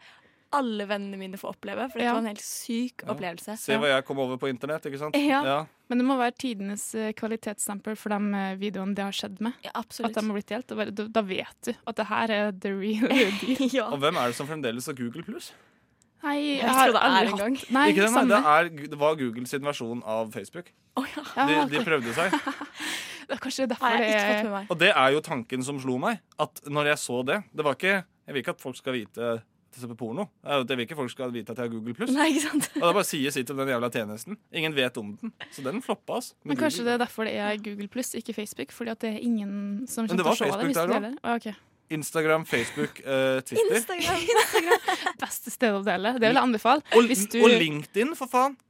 [0.53, 1.87] alle vennene mine få oppleve.
[1.89, 2.13] For det Ja.
[2.13, 3.55] var en helt syk opplevelse.
[3.57, 5.17] Se hva jeg kom over på internett, ikke sant?
[5.17, 5.65] Ja.
[5.89, 9.55] Men det må være tidenes eh, kvalitetsstempel for de eh, videoene det har skjedd med.
[9.75, 10.11] absolutt.
[10.17, 10.67] At de har blitt delt.
[10.93, 13.09] Da, da vet du at det her er the real
[13.41, 13.93] deal.
[13.95, 15.53] Og hvem er det som fremdeles har Google pluss?
[16.23, 17.57] Nei, Jeg har det er aldri engang.
[17.57, 18.29] hatt Nei, ikke det, samme.
[18.29, 20.69] det, er, det var Google sin versjon av Facebook.
[21.01, 22.37] Ja, De, de prøvde seg.
[23.29, 24.75] Det er kanskje derfor Nei, jeg det ikke fått med meg.
[24.75, 26.21] Og det er jo tanken som slo meg.
[26.43, 29.33] At når jeg så det Det var ikke Jeg vil ikke at folk skal vite
[29.73, 30.27] at jeg ser på porno.
[30.45, 32.11] Jeg vil ikke folk skal vite at jeg har Google Pluss.
[32.13, 32.67] Nei, ikke sant?
[32.75, 34.37] Og det er bare sier sitt om den jævla tjenesten.
[34.53, 35.33] Ingen vet om den.
[35.49, 36.35] Så den floppa, altså.
[36.45, 38.75] Men kanskje det er derfor det er Google pluss, ikke Facebook?
[38.77, 40.53] Fordi at det er ingen som Men det kommer var til å se det.
[40.53, 41.01] Facebook hvis der du også.
[41.01, 41.57] deler.
[41.57, 41.63] Ah.
[41.93, 43.77] Instagram, Facebook, uh, Twitter.
[43.77, 44.81] Instagram, Instagram.
[45.25, 46.17] Beste sted å dele.
[46.19, 46.85] Det vil jeg anbefale.
[46.93, 48.61] Og, Hvis du, og LinkedIn, for faen!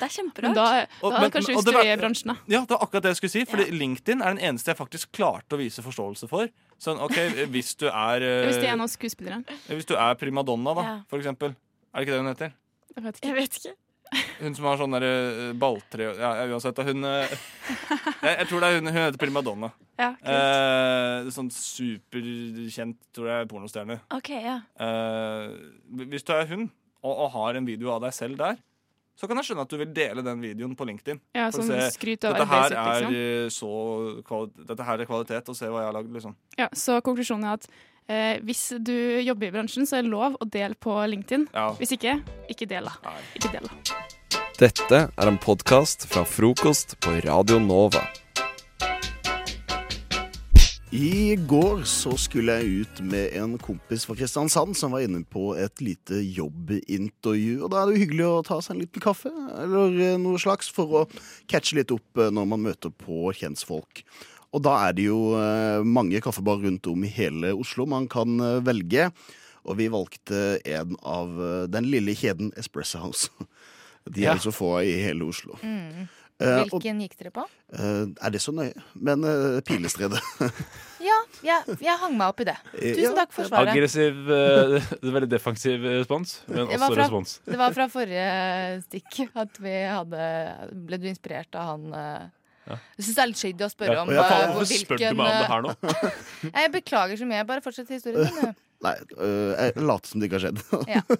[0.00, 0.54] Det er kjemperart.
[0.56, 0.64] Da,
[1.02, 2.36] Og- da men- det kanskje hvis du er i bransjen, da.
[2.48, 3.44] Ja, det var akkurat det jeg skulle si.
[3.44, 6.48] Fordi LinkedIn er den eneste jeg faktisk klarte å vise forståelse for.
[6.80, 7.18] Sånn, ok,
[7.52, 9.44] Hvis du er eh, Hvis du er en av skuespillerne.
[9.68, 10.96] Hvis du er primadonna, da, Ja.
[11.08, 11.54] for eksempel.
[11.94, 12.52] Er det ikke det hun heter?
[12.96, 13.70] Jeg vet ikke.
[13.70, 13.76] ikke.
[14.40, 16.74] Hun som har sånn derre eh, balltre Ja, ja, uansett.
[16.74, 17.28] da, Hun eh,
[18.24, 19.70] jeg, jeg tror det er hun, hun heter primadonna.
[20.00, 24.00] Ja, eh, sånn superkjent, tror jeg, pornostjerne.
[24.16, 24.56] OK, ja.
[24.80, 25.52] Eh,
[26.10, 26.70] hvis du er hun,
[27.04, 28.58] og, og har en video av deg selv der,
[29.20, 31.20] så kan jeg skjønne at du vil dele den videoen på LinkedIn.
[31.36, 33.68] Ja, For sånn se, skryt av dette her er eh, så
[34.56, 36.36] Dette her er kvalitet, og se hva jeg har lagd, liksom.
[36.56, 37.68] Ja, så konklusjonen er at
[38.08, 41.50] eh, hvis du jobber i bransjen, så er det lov å dele på LinkedIn.
[41.52, 41.68] Ja.
[41.76, 42.16] Hvis ikke,
[42.48, 43.14] ikke del, da.
[43.36, 44.00] Ikke del, da.
[44.60, 48.06] Dette er en podkast fra frokost på Radio Nova.
[50.92, 55.52] I går så skulle jeg ut med en kompis fra Kristiansand som var inne på
[55.54, 57.60] et lite jobbintervju.
[57.62, 60.40] Og da er det jo hyggelig å ta seg en liten kaffe eller eh, noe
[60.42, 61.04] slags for å
[61.50, 64.02] catche litt opp eh, når man møter på kjentfolk.
[64.50, 68.42] Og da er det jo eh, mange kaffebarer rundt om i hele Oslo man kan
[68.66, 69.12] velge.
[69.70, 71.36] Og vi valgte en av
[71.70, 73.30] den lille kjeden Espresso House.
[74.10, 74.40] De er Ja.
[74.42, 75.54] så få i hele Oslo.
[75.62, 76.08] Mm.
[76.40, 77.42] Eh, Hvilken gikk dere på?
[77.76, 78.72] Eh, er det så nøye?
[78.96, 80.22] Men uh, Pilestredet.
[81.00, 82.54] Ja, jeg, jeg hang meg opp i det.
[82.76, 83.70] Eh, Tusen takk for svaret.
[83.72, 87.30] Aggressiv, eh, veldig defensiv respons, men også fra, respons.
[87.48, 88.26] det var fra forrige
[88.84, 90.26] stikk at vi hadde
[90.90, 92.26] Ble du inspirert av han eh,
[92.68, 92.76] Ja.
[92.98, 94.02] Jeg syns det er litt shady å spørre Ja.
[94.04, 94.58] om Ja, faen, hvilken...
[94.60, 95.72] hvorfor spør du meg om det her nå?
[95.88, 97.46] eh, Jeg beklager så mye.
[97.48, 98.52] Bare fortsett historien din.
[98.80, 100.62] Nei, øh, jeg later som det ikke har skjedd.
[100.96, 101.02] Ja.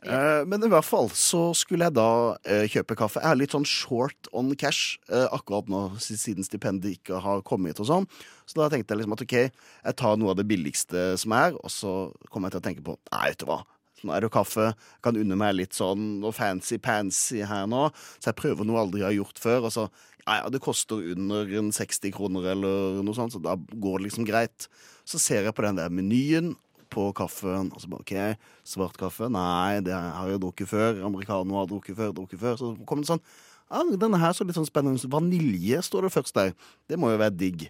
[0.00, 3.20] Eh, Men i hvert fall så skulle jeg da eh, kjøpe kaffe.
[3.22, 7.78] Jeg er litt sånn short on cash eh, akkurat nå, siden stipendet ikke har kommet
[7.82, 8.08] og sånn.
[8.48, 11.54] Så da tenkte jeg liksom at ok, jeg tar noe av det billigste som er,
[11.60, 11.92] og så
[12.32, 13.60] kommer jeg til å tenke på Nei, vet du hva.
[14.00, 14.70] Nå er det kaffe.
[14.72, 17.90] Jeg kan unne meg litt sånn noe fancy-pansy her nå.
[18.16, 19.68] Så jeg prøver noe jeg aldri har gjort før.
[19.68, 19.86] Og så
[20.24, 24.08] ja, ja, det koster under en 60 kroner eller noe sånt, så da går det
[24.08, 24.66] liksom greit.
[25.10, 26.52] Så ser jeg på den der menyen
[26.90, 29.28] på kaffen, og så bare OK, svart kaffe?
[29.30, 31.00] Nei, det har jeg drukket før.
[31.06, 32.58] Americano har drukket før, drukket før.
[32.58, 33.24] Så kommer det sånn
[33.70, 35.10] ja, denne her så litt sånn spennende.
[35.10, 36.54] Vanilje står det først der.
[36.90, 37.68] Det må jo være digg.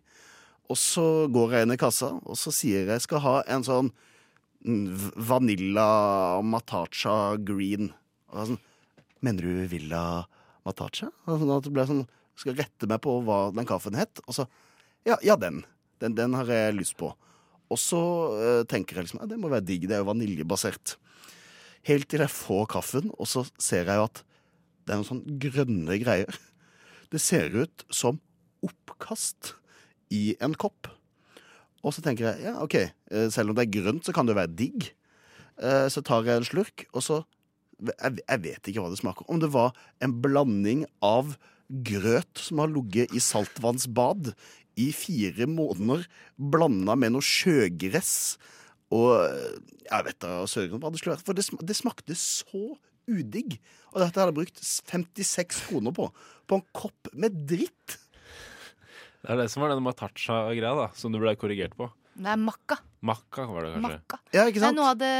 [0.73, 3.91] Og så går jeg inn i kassa, og så sier jeg skal ha en sånn
[4.65, 5.89] mm, Vanilla
[6.47, 7.91] Matacha Green.
[8.33, 8.61] Og sånn,
[9.21, 10.25] Mener du Villa
[10.65, 11.11] Matacha?
[11.29, 12.07] Sånn at det ble sånn,
[12.41, 14.23] skal rette meg på hva den kaffen het.
[14.25, 14.49] Og så
[15.05, 15.63] Ja, ja den.
[16.01, 16.15] den.
[16.17, 17.13] Den har jeg lyst på.
[17.71, 18.01] Og så
[18.35, 19.87] uh, tenker jeg liksom at det må være digg.
[19.89, 20.97] Det er jo vaniljebasert.
[21.89, 24.23] Helt til jeg får kaffen, og så ser jeg jo at
[24.85, 26.41] det er noen sånn grønne greier.
[27.11, 28.21] Det ser ut som
[28.63, 29.55] oppkast
[30.15, 30.91] i en kopp.
[31.81, 34.35] Og så tenker jeg ja, OK, eh, selv om det er grønt, så kan det
[34.35, 34.91] jo være digg.
[35.59, 37.23] Eh, Så tar jeg en slurk, og så
[37.81, 39.27] jeg, jeg vet ikke hva det smaker.
[39.33, 39.73] Om det var
[40.05, 41.35] en blanding av
[41.71, 44.33] grøt som har ligget i saltvannsbad
[44.79, 46.05] i fire måneder,
[46.39, 48.37] blanda med noe sjøgress
[48.91, 49.23] og
[49.91, 51.25] Jeg vet da søren hva det skulle være.
[51.27, 52.77] For det, sm- det smakte så
[53.11, 53.57] udigg.
[53.95, 56.09] Og dette hadde jeg brukt 56 kroner på.
[56.51, 57.97] På en kopp med dritt.
[59.23, 61.87] Det er det som var den matacha-greia, da, som du ble korrigert på.
[62.19, 62.79] Det er makka.
[63.03, 63.89] Makka var det kanskje.
[63.97, 64.19] Makka.
[64.35, 65.11] Ja, ikke Det er noe av det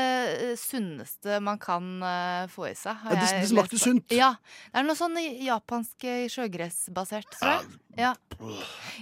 [0.51, 2.93] eh, sunneste man kan uh, få i seg.
[3.05, 4.13] har Ja, det- det smakte lest sunt.
[4.13, 4.35] Ja.
[4.69, 5.17] Det er noe sånn
[5.47, 7.71] japansk eh, sjøgressbasert, tror jeg.
[7.97, 8.13] Ja.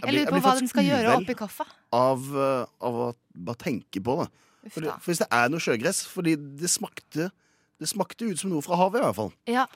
[0.05, 1.67] Jeg lurer på hva den skal gjøre oppi kaffe.
[1.93, 2.23] Av,
[2.81, 4.29] av å bare tenke på det.
[4.71, 4.95] For, det.
[5.03, 7.29] for hvis det er noe sjøgress Fordi det smakte
[7.79, 9.31] Det smakte ut som noe fra havet, i hvert fall.
[9.49, 9.67] Ja.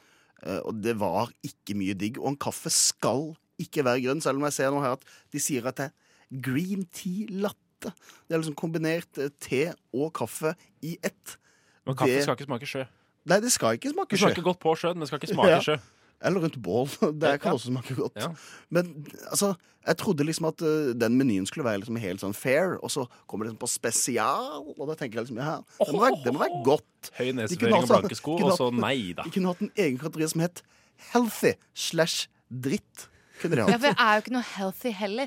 [0.45, 2.19] Uh, og det var ikke mye digg.
[2.23, 3.33] Og en kaffe skal
[3.63, 6.41] ikke være grønn, selv om jeg ser nå her at de sier at det er
[6.43, 7.59] green tea latte.
[7.91, 11.37] Det er liksom kombinert eh, te og kaffe i ett.
[11.87, 12.85] Men kaffe Det- skal ikke smake sjø.
[13.26, 14.28] Nei, det skal ikke smake sjø.
[14.28, 15.61] Det smaker godt på sjøen, men det skal ikke smake Ja.
[15.61, 15.76] sjø.
[16.24, 16.87] Eller rundt bål.
[17.18, 17.57] Det kan Ja.
[17.59, 18.14] også smake godt.
[18.16, 18.28] Ja.
[18.70, 19.57] Men altså,
[19.87, 23.07] jeg trodde liksom at uh, den menyen skulle være liksom helt sånn fair, og så
[23.26, 26.33] kommer det liksom på spesial, og da tenker jeg liksom ja, det må være, det
[26.33, 27.11] må være godt.
[27.18, 29.22] Høy nesevering og altså- blanke sko, og så nei da.
[29.26, 30.62] De kunne hatt en egen kategori som het
[31.12, 33.09] healthy slash dritt.
[33.43, 35.26] Kunne de Ja, for det er jo ikke noe healthy heller.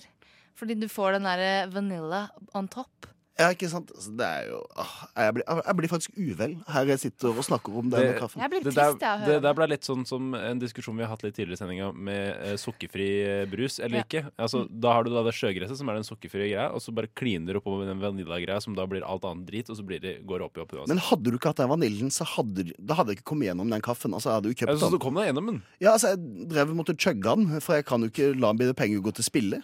[0.56, 3.12] Fordi du får den derre vanilla on top.
[3.36, 3.90] Ja, ikke sant?
[3.92, 7.44] Altså, det er jo åh, jeg, blir, jeg blir faktisk uvel her jeg sitter og
[7.44, 8.40] snakker om denne kaffen.
[8.64, 8.94] det der,
[9.28, 11.90] det der ble litt sånn som en diskusjon vi har hatt litt tidligere i sendinga
[11.92, 14.04] med eh, sukkerfri eh, brus eller Ja.
[14.08, 14.22] ikke.
[14.40, 17.12] Altså, Da har du da det sjøgresset, som er den sukkerfrie greia, og så bare
[17.12, 20.00] kliner du oppover med den vaniljagreia, som da blir alt annet drit, og så blir
[20.00, 20.88] det, går det opp i opp.
[20.96, 23.68] Men hadde du ikke hatt den vaniljen, så hadde, da hadde jeg ikke kommet gjennom
[23.76, 24.16] den kaffen.
[24.16, 24.96] Altså, jeg hadde jo kjøpt Jeg så, den.
[24.96, 25.60] du kom deg gjennom den.
[25.84, 28.72] Ja, altså, jeg drev og måtte chugge den, for jeg kan jo ikke la mine
[28.80, 29.60] penger gå til spille.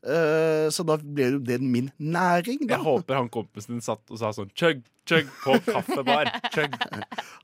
[0.00, 2.78] Eh, så da ble jo det min næring, da.
[2.78, 6.30] Jeg håper han kompisen din satt og sa sånn chug, chug på kaffebar.
[6.54, 6.76] Chug.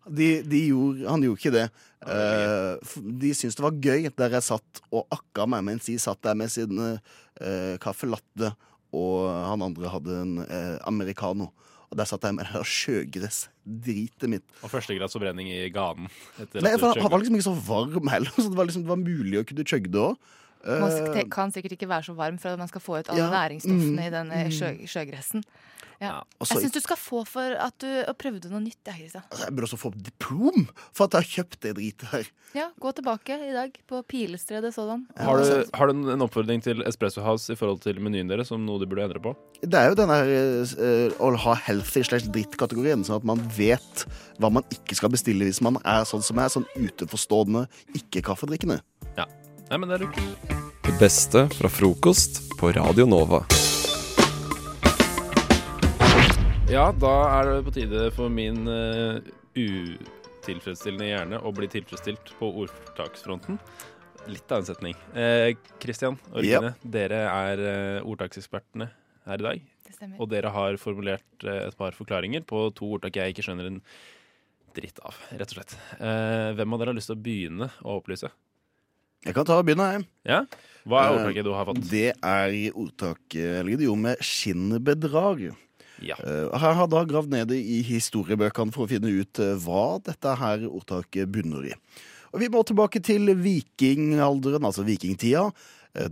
[0.06, 1.64] De, de gjorde, han gjorde ikke det.
[1.98, 2.76] Okay.
[2.86, 6.20] f- de syntes det var gøy der jeg satt og akka meg mens de satt
[6.22, 8.52] der med sin uh, caffè latte,
[8.94, 11.48] og han andre hadde en uh, americano.
[11.90, 14.46] Og der satt jeg med det der sjøgress-dritet mitt.
[14.62, 16.06] Og førstegradsforbrenning i ganen.
[16.38, 18.86] etter Nei, for han, han var liksom ikke så varm heller, så det var, liksom,
[18.86, 20.32] det var mulig å kunne chugge det òg.
[20.66, 23.30] Man kan sikkert ikke være så varm for at man skal få ut alle Ja,
[23.30, 24.56] næringsstoffene mm, i den eh, mm.
[24.58, 25.44] sjø, sjøgressen.
[25.96, 26.18] Ja.
[26.44, 27.88] Jeg syns du skal få for at du
[28.20, 28.82] prøvde noe nytt.
[28.84, 29.06] Jeg.
[29.08, 32.26] Altså, jeg burde også få diplom for at jeg har kjøpt det dritet her.
[32.56, 35.06] Ja, Gå tilbake i dag på Pilestredet sådan.
[35.16, 38.60] Har du, har du en- oppfordring til Espresso House i forhold til menyen deres, som
[38.66, 39.32] noe de burde endre på?
[39.62, 44.04] Det er jo den der eh, å ha healthy slash dritt-kategorien, sånn at man vet
[44.36, 48.82] hva man ikke skal bestille hvis man er sånn som jeg, sånn utenforstående, ikke-kaffedrikkende.
[49.16, 49.24] Ja.
[49.66, 50.18] Nei, men det er lurt.
[50.86, 53.40] Det beste fra frokost på Radio Nova.
[56.70, 59.18] Ja, da er det på tide for min eh,
[59.58, 63.58] utilfredsstillende hjerne å bli tilfredsstilt på ordtaksfronten.
[64.30, 64.94] Litt av en setning.
[65.18, 66.62] Eh, og Ja.
[66.62, 66.86] yep.
[66.86, 68.90] dere er uh, ordtaksekspertene
[69.26, 69.68] her i dag.
[69.82, 70.22] Det stemmer.
[70.22, 73.82] Og dere har formulert uh, et par forklaringer på to ordtak jeg ikke skjønner en
[74.78, 75.78] dritt av, rett og slett.
[75.98, 78.30] Uh, hvem av dere har lyst til å begynne å opplyse?
[79.26, 80.06] Jeg kan ta og begynne, jeg.
[80.30, 80.40] Ja?
[80.86, 81.80] Hva er Eh, ordtaket du har fått?
[81.90, 85.48] Det er ordtaket eller idiom med skinnbedrag.
[86.04, 86.14] Ja.
[86.22, 90.36] Eh, Her har da gravd ned i historiebøkene for å finne ut eh, hva dette
[90.38, 91.74] her ordtaket bunner i.
[92.32, 95.50] Og Vi må tilbake til vikingalderen, altså vikingtida.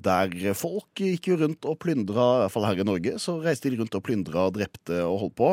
[0.01, 3.69] Der folk gikk jo rundt og plyndra, i hvert fall her i Norge, så reiste
[3.69, 5.51] de rundt og plyndra, drepte og holdt på.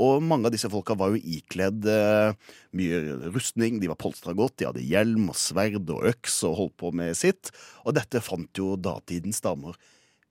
[0.00, 2.32] Og mange av disse folka var jo ikledd eh,
[2.76, 3.00] mye
[3.34, 6.92] rustning, de var polstra godt, de hadde hjelm og sverd og øks og holdt på
[6.96, 7.52] med sitt.
[7.84, 9.76] Og dette fant jo datidens damer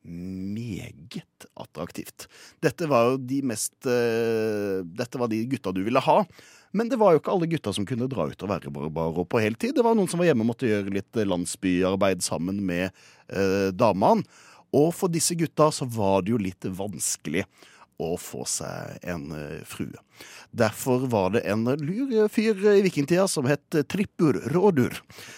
[0.09, 2.27] meget attraktivt.
[2.63, 6.21] Dette var jo de mest eh, Dette var de gutta du ville ha.
[6.71, 9.41] Men det var jo ikke alle gutta som kunne dra ut og være barbarer på
[9.41, 9.73] heltid.
[9.75, 13.69] Det var noen som var hjemme og måtte gjøre litt eh, landsbyarbeid sammen med eh,
[13.75, 14.23] damene.
[14.75, 17.43] Og for disse gutta så var det jo litt vanskelig
[17.99, 19.99] å få seg en eh, frue.
[20.55, 24.95] Derfor var det en lur fyr i vikingtida som het Trippur Rådur,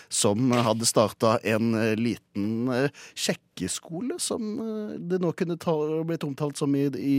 [0.10, 2.72] som hadde starta en eh, liten
[3.18, 5.76] sjekkeskole, som eh, det nå kunne ta,
[6.08, 7.18] blitt omtalt som i, i,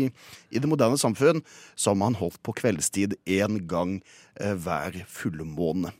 [0.51, 1.43] i det moderne samfunn,
[1.75, 3.99] som han holdt på kveldstid én gang
[4.39, 5.93] hver fullmåne.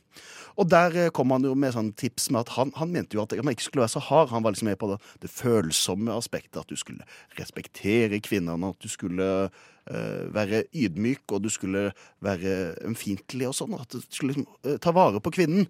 [0.59, 3.23] Og der eh, kom han jo med sånn tips med at han, han mente jo
[3.23, 4.31] at man ikke skulle være så hard.
[4.33, 7.05] Han var liksom med på det, det følsomme aspektet, at du skulle
[7.39, 11.87] respektere kvinnene, at du skulle uh, være ydmyk, og du skulle
[12.23, 13.73] være ømfintlig og sånn.
[13.79, 15.67] At du skulle liksom uh, ta vare på kvinnen.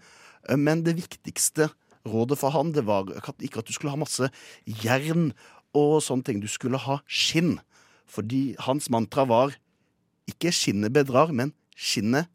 [0.49, 1.71] Uh, Men det viktigste
[2.03, 3.07] rådet for han, det var
[3.39, 4.27] ikke at du skulle ha masse
[4.67, 5.31] jern
[5.73, 6.43] og sånne ting.
[6.43, 7.57] Du skulle ha skinn.
[8.09, 9.55] Fordi hans mantra var
[10.29, 12.29] ikke skinnet bedrar, men skinnet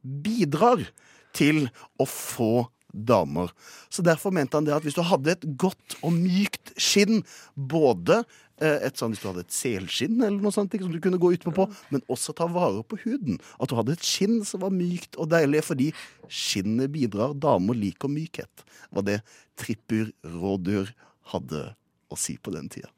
[0.00, 0.88] bidrar
[1.36, 1.66] til
[2.00, 3.50] å få damer.
[3.88, 7.22] Så derfor mente han det at hvis du hadde et godt og mykt skinn,
[7.54, 8.20] både
[8.60, 11.20] eh, et sånn, hvis du hadde et selskinn eller noe sånt ikke, som du kunne
[11.22, 13.38] gå utpå på, men også ta vare på huden.
[13.62, 15.90] At du hadde et skinn som var mykt og deilig, fordi
[16.26, 17.36] skinnet bidrar.
[17.38, 18.66] Damer liker mykhet.
[18.90, 19.20] var det
[19.60, 20.90] Trippur Rådyr
[21.30, 21.68] hadde
[22.10, 22.88] å si på den tida.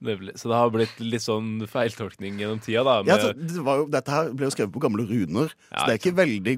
[0.00, 0.36] Nemlig.
[0.40, 2.98] Så det har blitt litt sånn feiltolkning gjennom tida, da.
[3.00, 5.86] Ja, Med, altså, det var jo, dette her ble jo skrevet på gamle runer, så
[5.88, 6.54] det er ikke veldig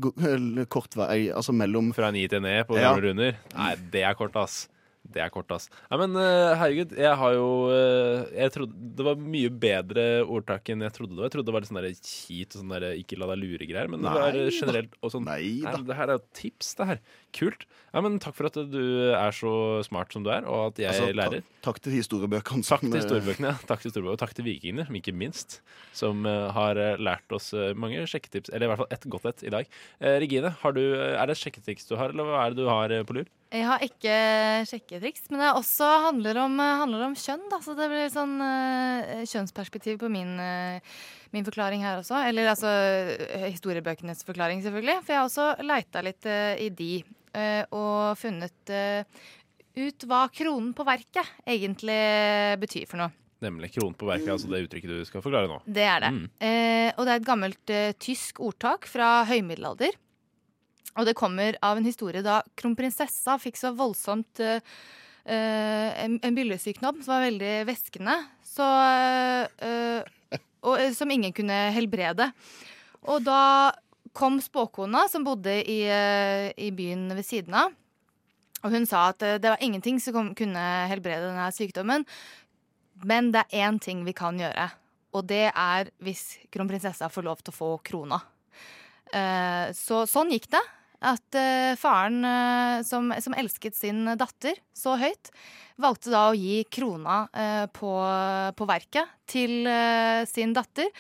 [0.73, 2.91] kort vei altså mellom Fra ni til ned på Ja.
[2.93, 3.41] gamle runer?
[3.57, 4.69] Nei, det er kort, ass.
[5.13, 5.67] Det er kort, ass.
[5.91, 10.71] Nei, men eh, herregud, jeg har jo eh, Jeg trodde Det var mye bedre ordtak
[10.71, 11.27] enn jeg trodde det var.
[11.27, 13.91] Jeg trodde det var litt sånn der kjipt og sånn der ikke la deg lure-greier,
[13.91, 15.75] men det var eh, generelt og sånn Nei da.
[15.91, 17.03] Det her er jo tips, det her.
[17.33, 17.65] Kult.
[17.93, 18.79] Ja, men takk for at du
[19.13, 19.53] er så
[19.85, 21.43] smart som du er, og at jeg Altså, ta- lærer.
[21.65, 22.65] Takk til historiebøkene.
[22.65, 23.67] Takk til eh, historiebøkene, ja.
[23.69, 25.59] Takk til historiebøkene, og takk til vikingene, ikke minst,
[25.97, 29.29] som uh, har eh, lært oss eh, mange sjekketips, eller i hvert fall ett godt
[29.33, 29.69] et i dag.
[30.01, 32.69] Eh, Regine, har du, er det et sjekketriks du har, eller hva er det du
[32.73, 33.29] har eh, på lur?
[33.53, 34.13] Jeg har ikke
[34.71, 37.43] sjekketriks, men det også handler om, handler om kjønn.
[37.53, 37.59] Da.
[37.61, 40.81] Så det blir sånn uh, kjønnsperspektiv på min, uh,
[41.37, 42.17] min forklaring her også.
[42.31, 45.03] Eller altså eh, historiebøkenes forklaring, selvfølgelig.
[45.05, 49.25] For jeg har også leita litt uh, i de, eh, og funnet eh,
[49.79, 51.99] ut hva kronen på verket egentlig
[52.61, 53.13] betyr for noe.
[53.43, 53.73] Nemlig.
[53.75, 55.59] Kronen på verket, altså det uttrykket du skal forklare nå.
[55.67, 56.13] Det er det.
[56.15, 56.25] Mm.
[56.47, 59.99] Eh, og det er et gammelt eh, tysk ordtak fra høymiddelalder.
[61.01, 64.61] Og det kommer av en historie da kronprinsessa fikk så voldsomt eh,
[65.25, 68.69] eh, en, en byllesykdom som var veldig væskende, så
[69.65, 70.11] eh,
[70.63, 72.31] og, eh, Som ingen kunne helbrede.
[73.11, 73.73] Og da
[74.13, 77.73] kom spåkona, som bodde i, eh, i byen ved siden av.
[78.63, 82.07] Og hun sa at eh, det var ingenting som kom, kunne helbrede denne sykdommen.
[83.09, 84.69] Men det er én ting vi kan gjøre,
[85.17, 88.21] og det er hvis kronprinsessa får lov til å få krona.
[89.13, 90.63] Eh, så sånn gikk det.
[91.03, 91.35] At
[91.83, 92.23] faren,
[92.87, 95.33] som, som elsket sin datter så høyt,
[95.83, 97.17] valgte da å gi krona
[97.75, 97.91] på,
[98.55, 99.67] på verket til
[100.31, 100.95] sin datter.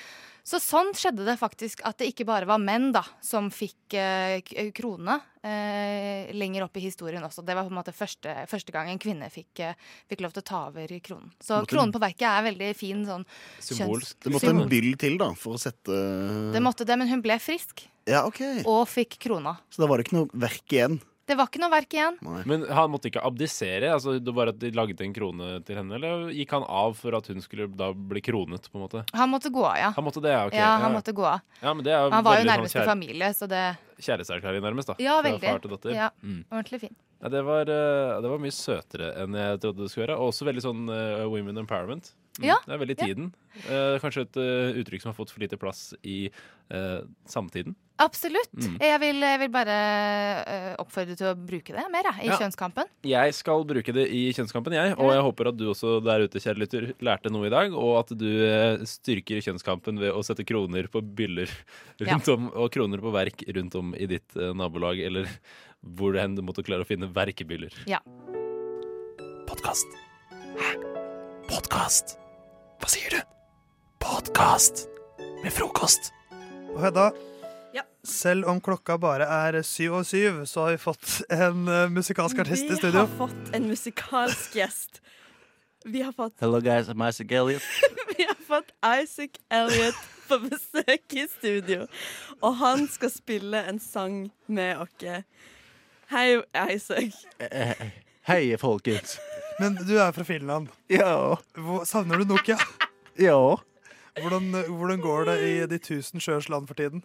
[0.44, 4.40] Så sånn skjedde det faktisk at det ikke bare var menn da som fikk eh,
[4.74, 7.44] krone eh, lenger opp i historien også.
[7.46, 9.78] Det var på en måte første, første gang en kvinne fikk, eh,
[10.10, 11.30] fikk lov til å ta over kronen.
[11.38, 13.24] Så Måtte- kronen på verket er veldig fin sånn
[13.60, 14.68] kjønns- Det måtte en symbol.
[14.74, 18.66] byll til, da, for å sette Det måtte det, men hun ble frisk Ja, ok.
[18.66, 19.58] og fikk krona.
[19.70, 21.00] Så da var det ikke noe verk igjen.
[21.26, 22.16] Det var ikke noe verk igjen.
[22.50, 23.92] Men han måtte ikke abdisere?
[23.94, 27.14] Altså, det var at De laget en krone til henne, eller gikk han av for
[27.14, 28.66] at hun skulle da bli kronet?
[28.72, 29.04] på en måte?
[29.14, 29.90] Han måtte gå av, ja.
[29.94, 30.56] Han måtte det, ja, ok.
[30.58, 31.40] Ja, han måtte gå av.
[31.62, 33.62] Ja, men det er Han var jo nærmeste sånn nærmeste kjære- familie, så det
[34.02, 34.86] Kjæresteerklæring, nærmest.
[34.90, 35.48] da Ja, Fra veldig.
[35.48, 35.94] far til datter.
[35.94, 36.44] Ja, Mm.
[36.50, 36.96] Ordentlig fin.
[37.22, 40.18] Ja, det, var, eh, det var mye søtere enn jeg trodde det skulle være.
[40.18, 42.10] Og også veldig sånn eh, women empowerment.
[42.40, 43.06] Mm, Ja, Det er veldig ja.
[43.06, 43.26] tiden.
[43.68, 46.30] Eh, kanskje et eh, uttrykk som har fått for lite plass i
[46.72, 47.74] eh, samtiden.
[48.02, 48.48] Absolutt.
[48.56, 48.78] Mm.
[48.80, 49.74] Jeg, vil, jeg vil bare
[50.48, 52.38] eh, oppfordre til å bruke det mer jeg, i Ja.
[52.40, 52.88] kjønnskampen.
[53.06, 54.96] Jeg skal bruke det i Kjønnskampen, jeg.
[54.96, 57.76] Og jeg håper at du også der ute, kjære lytter, lærte noe i dag.
[57.76, 61.52] Og at du eh, styrker Kjønnskampen ved å sette kroner på byller
[62.02, 65.28] rundt om, og kroner på verk rundt om i ditt eh, nabolag, eller
[65.82, 67.74] hvor hen du måtte klare å finne verkebyller.
[67.90, 68.00] Ja.
[69.48, 69.86] Podkast.
[70.58, 70.72] Hæ?
[71.50, 72.16] Podkast?
[72.80, 73.20] Hva sier du?
[74.02, 74.86] Podkast
[75.42, 76.12] med frokost.
[76.72, 77.10] Og Hedda,
[78.02, 82.40] selv om klokka bare er syv og syv, så har vi fått en uh, musikalsk
[82.42, 82.90] artist i studio.
[82.90, 85.02] Vi har fått en musikalsk gjest.
[85.84, 87.62] Vi har fått, Hello guys, I'm Isaac Elliot.
[88.16, 91.86] vi har fått Isaac Elliot på besøk i studio.
[92.40, 95.22] Og han skal spille en sang med oss.
[96.12, 96.42] Hei,
[96.74, 97.14] Isaac.
[98.28, 99.14] Hei folkens.
[99.56, 100.68] Men du er fra Finland.
[100.92, 101.38] Ja.
[101.56, 102.58] Hvor, savner du Nokia?
[103.20, 103.36] Ja.
[104.20, 107.02] Hvordan, hvordan går det i de tusen sjøers land for tiden?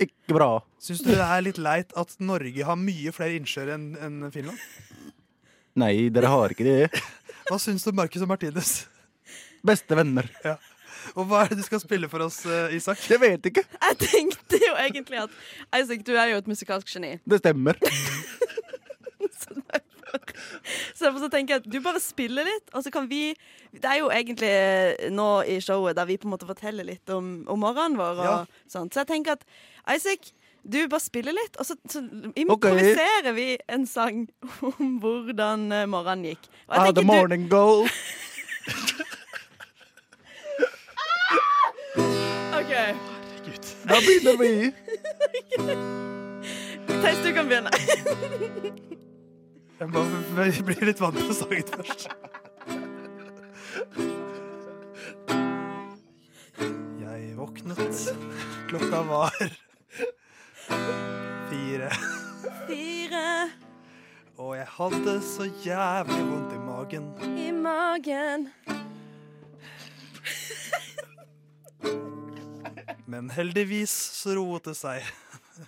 [0.00, 0.48] Ikke bra.
[0.80, 4.60] Syns du det er litt leit at Norge har mye flere innsjøer enn en Finland?
[5.80, 7.02] Nei, dere har ikke det.
[7.48, 8.72] Hva syns du om Marcus og Martinus?
[9.64, 10.28] Beste venner.
[10.44, 10.56] Ja.
[11.16, 12.98] Og hva er det du skal spille for oss, eh, Isak?
[13.10, 13.64] Jeg vet ikke.
[13.82, 15.30] Jeg tenkte jo egentlig at
[15.80, 17.14] Isaac, du er jo et musikalsk geni.
[17.28, 17.78] Det stemmer.
[20.98, 23.34] Så derfor så tenker jeg at du bare spiller litt, og så kan vi
[23.72, 27.44] Det er jo egentlig nå i showet der vi på en måte forteller litt om,
[27.46, 28.16] om morgenen vår.
[28.18, 28.38] Og Ja.
[28.70, 28.94] sånt.
[28.94, 29.44] Så jeg tenker at
[29.94, 30.32] Isaac,
[30.64, 32.00] du bare spiller litt, og så, så
[32.36, 34.26] improviserer vi en sang
[34.62, 36.48] om hvordan eh, morgenen gikk.
[36.68, 37.86] Og jeg Ah, the morning goal.
[43.88, 44.72] Da begynner vi.
[47.02, 47.70] Theis, du kan begynne.
[49.78, 52.08] Jeg må b- bli litt vant til sangen først.
[57.00, 58.14] Jeg våknet.
[58.68, 59.32] Klokka var
[61.48, 61.90] fire.
[62.68, 63.24] Fire
[64.38, 67.08] Og jeg hadde så jævlig vondt i magen.
[67.38, 68.48] i magen.
[73.08, 75.04] Men heldigvis så roet det seg.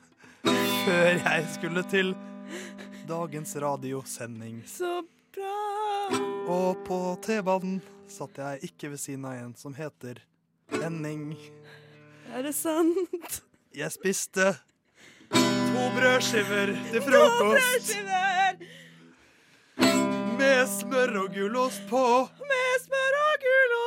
[0.84, 2.12] Før jeg skulle til
[3.08, 4.58] dagens radiosending.
[4.68, 5.00] Så
[5.32, 5.54] bra.
[6.52, 7.78] Og på T-banen
[8.10, 10.20] satt jeg ikke ved siden av en som heter
[10.74, 11.30] Henning.
[12.34, 13.40] Er det sant?
[13.72, 14.50] Jeg spiste
[15.32, 18.60] to brødskiver til frokost To Brødskiver
[20.40, 22.04] med smør og gulost på.
[22.52, 23.79] med smør og gulost.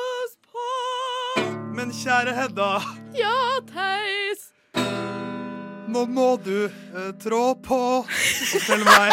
[1.84, 2.67] Men kjære Hedda,
[3.11, 4.43] Ja, Theis.
[5.91, 9.11] nå må du eh, trå på og fortelle meg.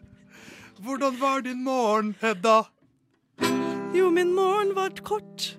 [0.86, 2.62] Hvordan var din morgen, Hedda?
[3.92, 5.50] Jo, min morgen var kort.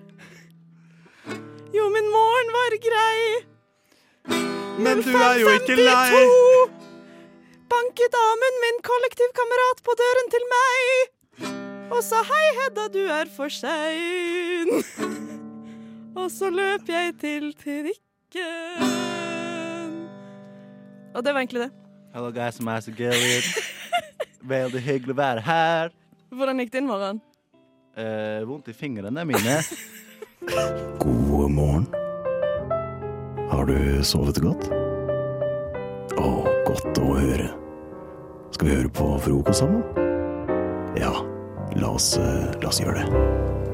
[1.76, 3.20] Jo, min morgen var grei.
[4.82, 6.10] Men du er jo ikke lei.
[6.18, 6.74] 5.52
[7.76, 13.54] banket damen min kollektivkamerat på døren til meg og sa hei, Hedda, du er for
[13.54, 14.82] sein.
[16.16, 17.94] Og så løp jeg til trikken.
[21.14, 21.70] Og det var egentlig det.
[22.14, 23.48] Hello guys, I'm Isaac Elliot.
[24.46, 25.90] Veldig hyggelig å være her.
[26.34, 27.20] Hvordan gikk din morgen?
[27.96, 29.56] eh, vondt i fingrene mine.
[30.98, 31.86] God morgen.
[33.50, 34.66] Har du sovet godt?
[36.18, 36.30] Å,
[36.66, 37.50] godt å høre.
[38.54, 39.82] Skal vi høre på frokost sammen?
[40.98, 41.12] Ja,
[41.78, 43.73] la oss, eh, la oss gjøre det.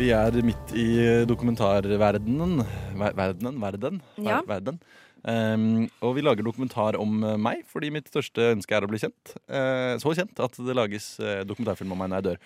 [0.00, 0.84] Vi er midt i
[1.28, 2.62] dokumentarverdenen.
[2.96, 3.60] Ver- Verdenen?
[3.60, 4.00] Verden?
[4.16, 4.40] Ver- Ja.
[4.48, 4.78] Verden.
[5.22, 8.96] Um, og vi lager dokumentar om eh, meg, fordi mitt største ønske er å bli
[9.02, 9.34] kjent.
[9.52, 12.38] Uh, så kjent at det lages eh, dokumentarfilm om meg når jeg dør.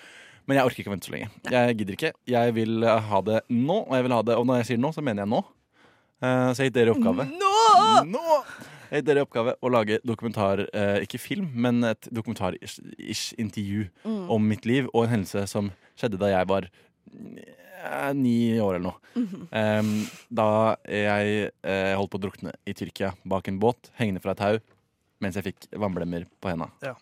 [0.49, 1.29] Men jeg orker ikke å vente så lenge.
[1.55, 2.11] Jeg gidder ikke.
[2.29, 4.91] Jeg vil ha det nå, og jeg vil ha det Og når jeg sier nå,
[4.93, 5.41] så mener jeg nå.
[6.25, 7.29] Uh, så jeg gitt dere i oppgave.
[7.31, 7.53] Nå!
[8.11, 8.25] nå!
[8.91, 13.87] Jeg gitt dere i oppgave å lage dokumentar, uh, ikke film, men et dokumentar-ish intervju
[14.05, 14.27] Mm.
[14.35, 16.67] om mitt liv og en hendelse som skjedde da jeg var
[18.15, 18.99] ni år eller noe.
[19.15, 19.49] Mhm.
[19.53, 24.33] Em, da jeg eh, holdt på å drukne i Tyrkia bak en båt, hengende fra
[24.33, 24.59] et tau,
[25.21, 26.71] mens jeg fikk vannblemmer på henda.
[26.83, 26.95] Ja.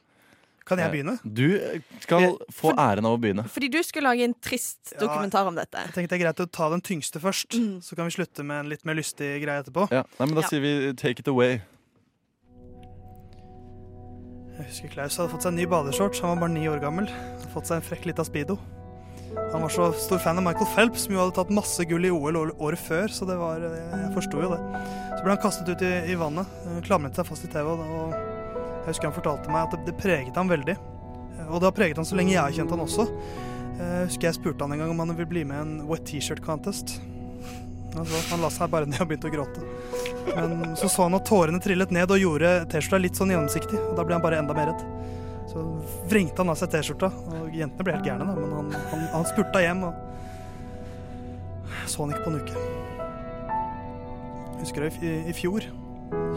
[0.64, 1.18] Kan jeg Eh, begynne?
[1.26, 1.58] Du
[2.00, 3.48] skal få æren av å begynne.
[3.50, 5.74] Fordi du skulle lage en trist dokumentar om dette.
[5.88, 7.50] Jeg tenkte det er greit å ta den tyngste først,
[7.82, 9.88] så kan vi slutte med en litt mer lystig greie etterpå.
[9.90, 10.48] Ja, nei, men Da Ja.
[10.48, 11.60] sier vi 'take it away'.
[14.58, 16.20] Jeg husker Klaus hadde fått seg en ny badeshorts.
[16.20, 17.08] Han var bare ni år gammel.
[17.08, 18.58] Hadde fått seg en frekk lita speedo.
[19.52, 22.10] Han var så stor fan av Michael Phelps, som jo hadde tatt masse gull i
[22.12, 24.60] OL året før, så det var Jeg forsto jo det.
[25.12, 28.14] Så ble han kastet ut i, i vannet, eh, klamret seg fast i TV, og
[28.16, 30.76] jeg husker han fortalte meg at det, det preget ham veldig.
[30.76, 33.06] Eh, Og det har preget han så lenge jeg har kjent han også.
[33.78, 35.74] Eh, Jeg husker jeg spurte han en gang om han ville bli med i en
[35.88, 36.96] wet T-shirt contest.
[37.92, 39.60] Altså, han la seg bare ned og begynte å gråte.
[40.32, 43.76] Men så så han at tårene trillet ned og gjorde T-skjorta litt sånn gjennomsiktig.
[43.90, 44.84] Og da ble han bare enda mer redd.
[45.52, 45.62] Så
[46.08, 48.34] vrengte han av seg T-skjorta, og jentene ble helt gærne, da.
[48.40, 50.08] Men han, han, han spurta hjem og
[51.86, 52.64] så han ikke på en uke.
[54.62, 55.64] Husker jeg i, fjor.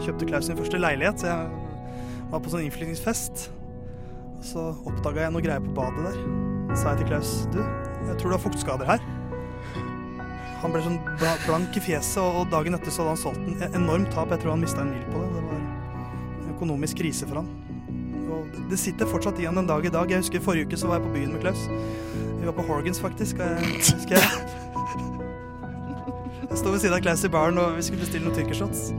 [0.04, 3.46] Kjøpte Klaus sin første leilighet, så jeg var på sånn innflyttingsfest.
[4.44, 6.18] Så oppdaga jeg noe greier på badet der.
[6.72, 7.60] Så sa jeg til Klaus du,
[8.08, 9.06] jeg tror du har fuktskader her.
[10.62, 13.72] Han ble sånn blank i fjeset, og dagen etter så hadde han solgt en e-
[13.78, 14.32] enormt tap.
[14.34, 15.30] Jeg tror han mista en mil på det.
[15.36, 17.65] Det var økonomisk krise for han.
[18.36, 20.10] Og det- det sitter fortsatt i han en dag i dag.
[20.10, 21.62] Jeg husker Forrige uke så var jeg på byen med Klaus.
[22.40, 23.36] Vi var på Horgans, faktisk.
[23.38, 24.22] Jeg husker jeg
[26.50, 28.92] Jeg sto ved siden av Klaus i baren, og vi skulle bestille noen tyrkershots.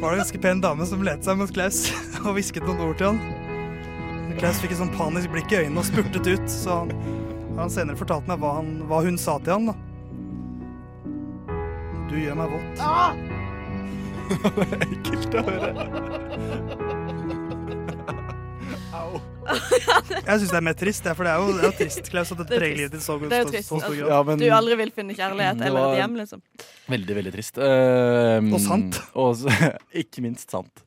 [0.00, 1.92] var det en ganske pen dame som lette seg mot Klaus
[2.24, 3.18] og hvisket noen ord til han.
[4.38, 6.90] Klaus fikk et sånn panisk blikk i øynene og spurtet ut, så han,
[7.58, 9.66] han senere fortalte meg hva, han, hva hun sa til han.
[9.66, 9.74] da.
[12.08, 12.80] Du gjør meg våt.
[14.86, 15.70] Ekkelt å høre.
[20.28, 22.10] Jeg syns det er mer trist, det, for det er jo, det er jo trist,
[22.12, 23.70] Klaus, at Det er preger livet ditt så Det er jo så- trist.
[23.70, 24.12] så stor grad.
[24.12, 26.44] Ja, men- Du aldri vil finne kjærlighet eller et hjem, liksom.
[26.90, 27.58] Veldig, veldig trist.
[27.58, 29.02] Uh, Og sant.
[29.14, 29.44] og
[30.04, 30.86] ikke minst sant.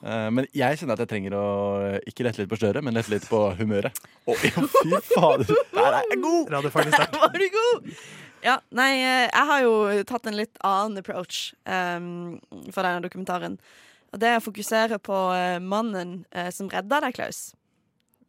[0.00, 1.44] Eh, men jeg kjenner at jeg trenger å
[2.08, 4.00] ikke lette litt på støret, men lette litt på humøret.
[4.24, 6.54] Å, ja, fy fader, der er jeg god!
[6.56, 7.18] Der.
[7.20, 7.90] Var du god?
[8.40, 9.74] Ja, nei, eh, jeg har jo
[10.08, 12.38] tatt en litt annen approach um,
[12.72, 13.58] for denne dokumentaren.
[14.10, 17.50] Og det er å fokusere på eh, mannen uh, som redda deg, Klaus.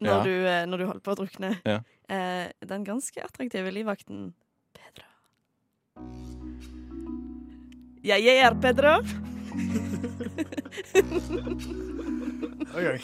[0.02, 0.24] Når, Ja.
[0.26, 1.52] du, eh, når du holder på å drukne.
[1.66, 1.78] Ja.
[2.10, 4.32] Eh, den ganske attraktive livvakten
[4.74, 5.06] Pedro.
[8.04, 8.98] Ja, jeg er Pedro.
[12.76, 13.00] Oi.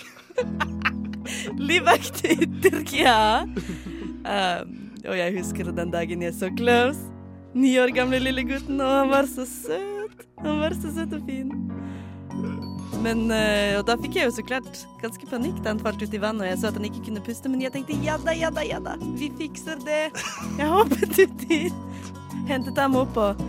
[1.60, 3.44] Livvakt i Tyrkia.
[4.28, 4.74] Um,
[5.08, 7.00] og jeg husker den dagen jeg så Klaus.
[7.58, 10.26] Ni år gamle lille gutten, og han var så søt.
[10.44, 11.54] Han var så søt og fin.
[13.04, 13.28] Men
[13.78, 16.46] Og da fikk jeg jo så klart ganske panikk da han falt ut i vannet,
[16.46, 18.64] og jeg så at han ikke kunne puste, men jeg tenkte ja da, ja da,
[18.66, 18.96] ja da.
[19.20, 20.04] Vi fikser det.
[20.58, 21.60] Jeg hoppet uti,
[22.50, 23.44] hentet ham opp og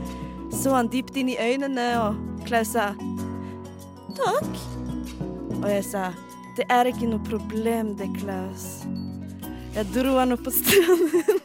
[0.52, 2.90] så han dypt inn i øynene, og Klaus sa
[4.16, 4.62] takk.
[5.58, 6.08] Og jeg sa
[6.58, 8.64] det er ikke noe problem, det, Klaus.
[9.76, 11.38] Jeg dro han opp på stranden.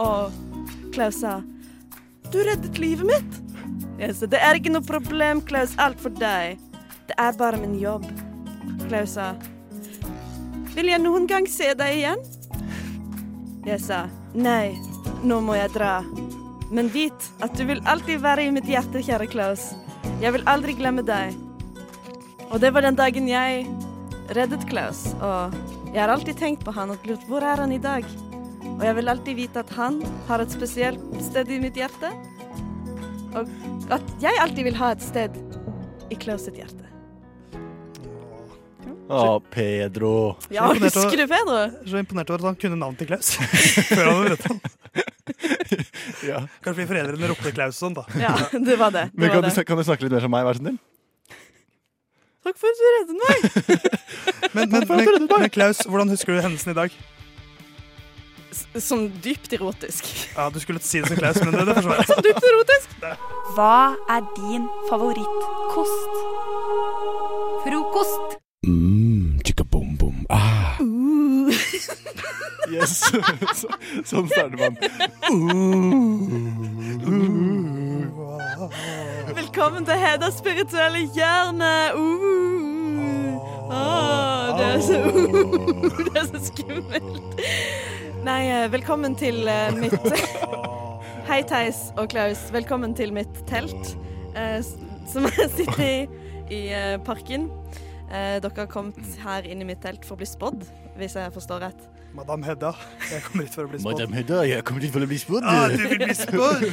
[0.00, 0.32] Og
[0.92, 1.38] Klaus sa
[2.30, 3.38] du reddet livet mitt.
[4.00, 5.76] Jeg sa det er ikke noe problem, Klaus.
[5.78, 6.58] Alt for deg.
[7.06, 8.06] Det er bare min jobb.
[8.88, 9.34] Klaus sa
[10.70, 12.20] vil jeg noen gang se deg igjen?
[13.66, 14.72] Jeg sa nei,
[15.26, 15.98] nå må jeg dra.
[16.70, 19.72] Men vit at du vil alltid være i mitt hjerte, kjære Klaus.
[20.22, 21.34] Jeg vil aldri glemme deg.
[22.50, 23.66] Og det var den dagen jeg
[24.38, 25.08] reddet Klaus.
[25.18, 25.58] Og
[25.90, 28.06] jeg har alltid tenkt på han og lurt hvor er han i dag?
[28.76, 29.98] Og jeg vil alltid vite at han
[30.30, 32.14] har et spesielt sted i mitt hjerte.
[33.34, 35.36] Og at jeg alltid vil ha et sted
[36.10, 36.86] i hjerte.
[39.10, 40.36] Å, Pedro.
[40.54, 41.56] Ja, husker du Pedro?
[41.82, 43.32] Så imponert over at han kunne navnet til Klaus.
[43.90, 44.60] Før han hadde han.
[46.26, 46.40] Ja.
[46.64, 48.02] Kanskje vi foreldrene ropte Klaus sånn, da.
[48.18, 49.06] Ja, det var det.
[49.12, 49.64] det, Men var kan, du, det.
[49.68, 50.78] kan du snakke litt mer som meg, vær så snill?
[52.46, 53.38] Takk for at du reddet meg.
[54.56, 56.94] Men, men, men, men Klaus, hvordan husker du hendelsen i dag?
[58.80, 60.06] Som dypt erotisk.
[60.36, 62.06] Ja, Du skulle si det som Klaus, men det, det forsvant.
[62.06, 62.88] Som dypt erotisk.
[63.56, 66.12] Hva er din favorittkost?
[67.64, 68.38] Frokost.
[68.66, 70.26] Mm, chicka bom bom.
[70.28, 70.76] Ah.
[72.70, 73.00] Yes.
[73.60, 73.68] Så,
[74.06, 74.76] sånn starter man.
[79.34, 81.72] Velkommen til Hedas spirituelle hjørne.
[81.96, 83.40] Uh.
[83.70, 87.42] Ah, det, er så, uh, det er så skummelt.
[88.20, 89.94] Nei, eh, velkommen til uh, mitt
[91.30, 92.42] Hei, Theis og Klaus.
[92.52, 93.94] Velkommen til mitt telt,
[94.34, 94.58] uh,
[95.08, 95.94] som jeg sitter i
[96.50, 97.46] i uh, parken.
[98.10, 100.64] Eh, dere har kommet her inn i mitt telt for å bli spådd,
[100.98, 101.86] hvis jeg forstår rett.
[102.12, 102.72] Madam Hedda,
[103.06, 103.92] jeg kommer hit for å bli spådd.
[103.94, 105.46] Madam Hedda, jeg kommer hit for å bli spådd.
[105.46, 106.66] Ah, du vil bli spådd!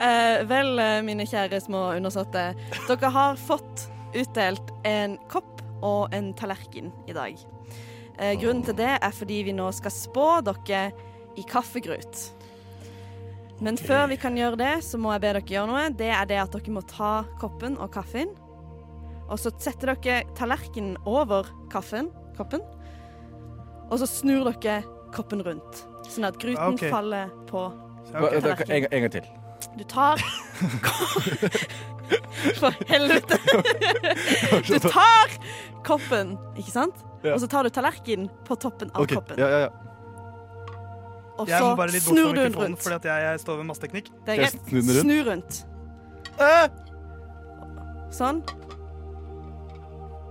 [0.00, 2.46] Eh, vel, mine kjære små undersåtte.
[2.88, 3.82] Dere har fått
[4.16, 7.36] utdelt en kopp og en tallerken i dag.
[8.20, 10.90] Eh, grunnen til det er fordi vi nå skal spå dere
[11.40, 12.26] i kaffegrut.
[13.64, 15.86] Men før vi kan gjøre det, så må jeg be dere gjøre noe.
[15.96, 18.32] Det er det at dere må ta koppen og kaffen.
[19.30, 22.64] Og så setter dere tallerkenen over kaffen, koppen.
[23.88, 24.82] Og så snur dere
[25.14, 26.92] koppen rundt, sånn at gruten okay.
[26.92, 27.68] faller på
[28.10, 28.88] En, tallerkenen.
[28.90, 29.30] en gang til.
[29.78, 30.20] Du tar
[32.60, 33.38] For helvete!
[34.68, 35.36] Du tar
[35.86, 37.04] koppen, ikke sant?
[37.24, 37.34] Ja.
[37.34, 39.18] Og så tar du tallerkenen på toppen av okay.
[39.20, 39.40] koppen.
[39.40, 39.70] Ja, ja, ja.
[41.40, 42.82] Og så snur du den rundt.
[42.82, 44.08] fordi at jeg, jeg står ved masseteknikk.
[44.26, 44.56] Det er greit.
[44.68, 45.00] snu rundt?
[45.00, 45.60] Snur rundt.
[48.14, 48.42] Sånn.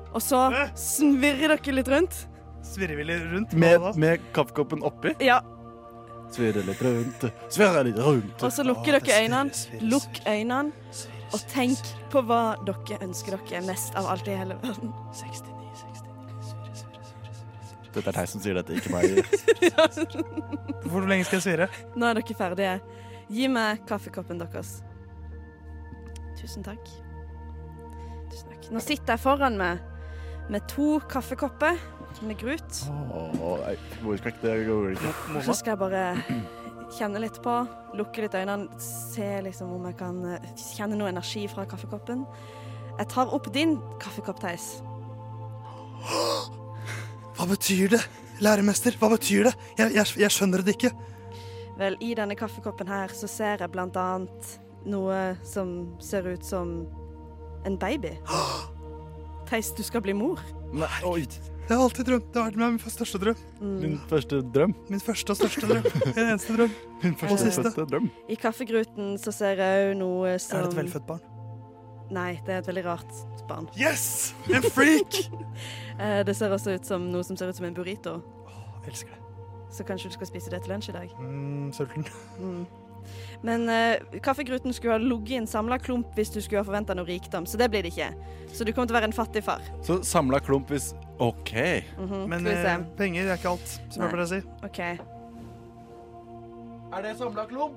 [0.10, 0.42] Og så
[0.78, 2.26] svirrer dere litt rundt.
[2.66, 3.54] Svirrer vi litt rundt?
[3.58, 5.16] Med, med kaffekoppen oppi?
[5.24, 5.40] Ja.
[6.34, 8.44] Svirre litt rundt, svirre litt rundt.
[8.46, 9.86] Og så lukker dere øynene.
[9.90, 11.08] Lukk øynene.
[11.30, 14.94] Og tenk på hva dere ønsker dere mest av alt i hele verden.
[17.90, 19.06] Dette er deg som sier dette, ikke meg.
[20.90, 21.70] Hvor lenge skal jeg svire?
[21.98, 22.74] Nå er dere ferdige.
[23.30, 24.80] Gi meg kaffekoppen deres.
[26.40, 26.92] Tusen takk.
[28.32, 28.70] Tusen takk.
[28.74, 29.82] Nå sitter jeg foran meg
[30.50, 31.78] med to kaffekopper
[32.26, 32.80] med grut.
[32.90, 33.76] Åh, nei,
[34.42, 35.12] det går ikke.
[35.46, 36.06] Så skal jeg bare
[36.94, 37.56] kjenne litt på,
[37.98, 42.26] lukke litt øynene, se liksom om jeg kan eh, kjenne noe energi fra kaffekoppen.
[43.00, 44.80] Jeg tar opp din kaffekopp, Theis.
[47.38, 48.02] Hva betyr det?
[48.44, 49.52] Læremester, hva betyr det?
[49.78, 50.92] Jeg, jeg, jeg skjønner det ikke.
[51.80, 54.54] Vel, i denne kaffekoppen her så ser jeg blant annet
[54.88, 55.74] noe som
[56.04, 56.74] ser ut som
[57.68, 58.14] en baby.
[59.50, 60.40] Theis, du skal bli mor.
[60.76, 61.24] Nei, oi.
[61.70, 62.30] Jeg har alltid drømt.
[62.34, 63.42] Det har vært min største drøm.
[63.62, 64.72] Min første drøm.
[64.90, 65.84] Min første og største drøm.
[66.16, 66.72] Min eneste drøm.
[67.04, 67.72] Min Og første siste.
[67.76, 68.08] fødte drøm.
[68.26, 71.22] I kaffegruten så ser jeg òg noe som Er det et velfødt barn?
[72.10, 73.70] Nei, det er et veldig rart barn.
[73.78, 74.34] Yes!
[74.50, 75.22] En freak!
[76.00, 78.14] Eh, det ser også ut som noe som ser ut som en burrito.
[78.88, 79.18] Elsker det.
[79.76, 81.10] Så kanskje du skal spise det til lunsj i dag.
[81.20, 82.06] Mm, sulten.
[82.40, 82.62] Mm.
[83.44, 86.96] Men uh, kaffegruten skulle ha ligget i en samla klump hvis du skulle ha forventa
[86.96, 88.14] noe rikdom, så det blir det ikke.
[88.56, 89.60] Så du kommer til å være en fattig far.
[89.84, 91.52] Så samla klump hvis OK.
[91.98, 94.42] Mhm, Men skal vi eh, penger er ikke alt, som jeg pleier å si.
[94.64, 94.98] Okay.
[96.96, 97.76] Er det samla klump?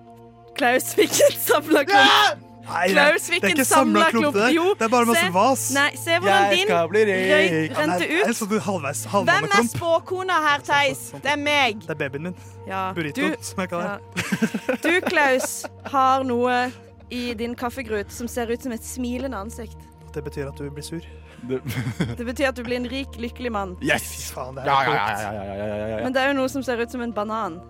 [0.56, 2.48] Klaus fikk en samla klump.
[2.62, 4.36] Nei, Klaus fikk det er en samla klump, klump.
[4.38, 4.50] det.
[4.54, 5.30] Jo, Det er bare masse se.
[5.34, 5.62] vas.
[5.74, 8.36] Nei, se hvordan din Ja, rente nei, En ut.
[8.38, 11.02] sånn halvveis Hvem er spåkona her, Theis?
[11.18, 11.80] Det er meg.
[11.80, 12.36] Det er babyen min.
[12.68, 14.76] Ja, Burrito, du- som jeg kaller Ja.
[14.84, 16.70] Du, Klaus, har noe
[17.10, 19.76] i din kaffegrut som ser ut som et smilende ansikt.
[20.12, 20.14] det.
[20.14, 21.00] Det betyr at du blir sur.
[21.42, 21.58] Det,
[22.18, 23.76] Det betyr at du blir en rik, lykkelig mann.
[23.82, 24.30] yes!
[24.34, 26.02] Faen, det er Ja, ja, ja, ja, ja, ja, ja, ja.
[26.06, 27.60] Men det er jo noe som ser ut som en banan.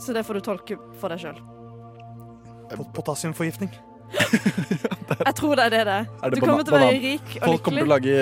[0.00, 1.38] Så det får du tolke for deg sjøl.
[2.72, 3.68] Pot- Potassiumforgiftning.
[5.26, 6.32] Jeg tror det er det det er.
[6.32, 7.42] Du kommer til å være rik og lykkelig.
[7.44, 8.14] Folk kommer til å lage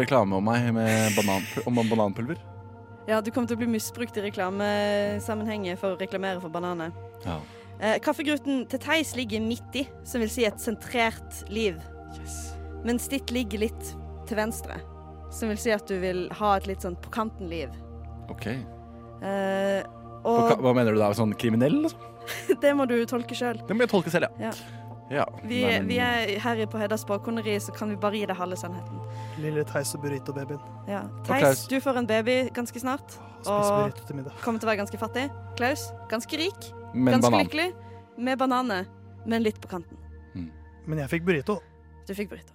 [0.00, 2.40] reklame om meg med banan, om bananpulver.
[3.08, 6.90] Ja, du kommer til å bli misbrukt i reklamesammenhenger for å reklamere for bananer.
[7.24, 7.38] Ja.
[7.78, 11.78] Eh, kaffegruten til Theis ligger midt i, som vil si et sentrert liv.
[12.84, 13.94] Mens ditt ligger litt
[14.28, 14.76] til venstre,
[15.34, 17.70] som vil si at du vil ha et litt sånn på kanten-liv.
[18.30, 18.46] OK.
[18.48, 19.82] Eh,
[20.22, 21.10] Hva, og hva mener du da?
[21.16, 21.80] Sånn kriminell?
[21.86, 22.00] Liksom?
[22.62, 23.60] det må du tolke sjøl.
[23.66, 24.50] Det må jeg tolke selv, ja.
[24.50, 25.22] Ja.
[25.22, 25.24] ja.
[25.42, 28.36] Vi, nei, men- vi er her på Hedda spåkoneri, så kan vi bare gi deg
[28.38, 29.00] halve sannheten.
[29.42, 30.60] Lille Theis og burrito-babyen.
[30.90, 31.02] Ja.
[31.26, 31.42] Klaus?
[31.42, 33.16] Theis, du får en baby ganske snart.
[33.46, 34.36] Og burrito til middag.
[34.44, 35.26] kommer til å være ganske fattig.
[35.56, 36.70] Klaus, ganske rik.
[36.94, 37.46] Men ganske banan.
[37.46, 37.68] lykkelig.
[38.18, 38.86] Med bananer,
[39.26, 39.96] men litt på kanten.
[40.88, 41.58] Men jeg fikk burrito.
[42.08, 42.54] Du fikk bryta.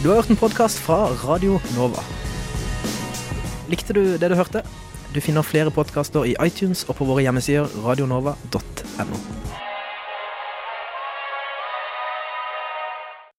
[0.00, 2.00] Du har hørt en podkast fra Radio Nova.
[3.68, 4.62] Likte du det du hørte?
[5.12, 9.20] Du finner flere podkaster i iTunes og på våre hjemmesider radionova.no.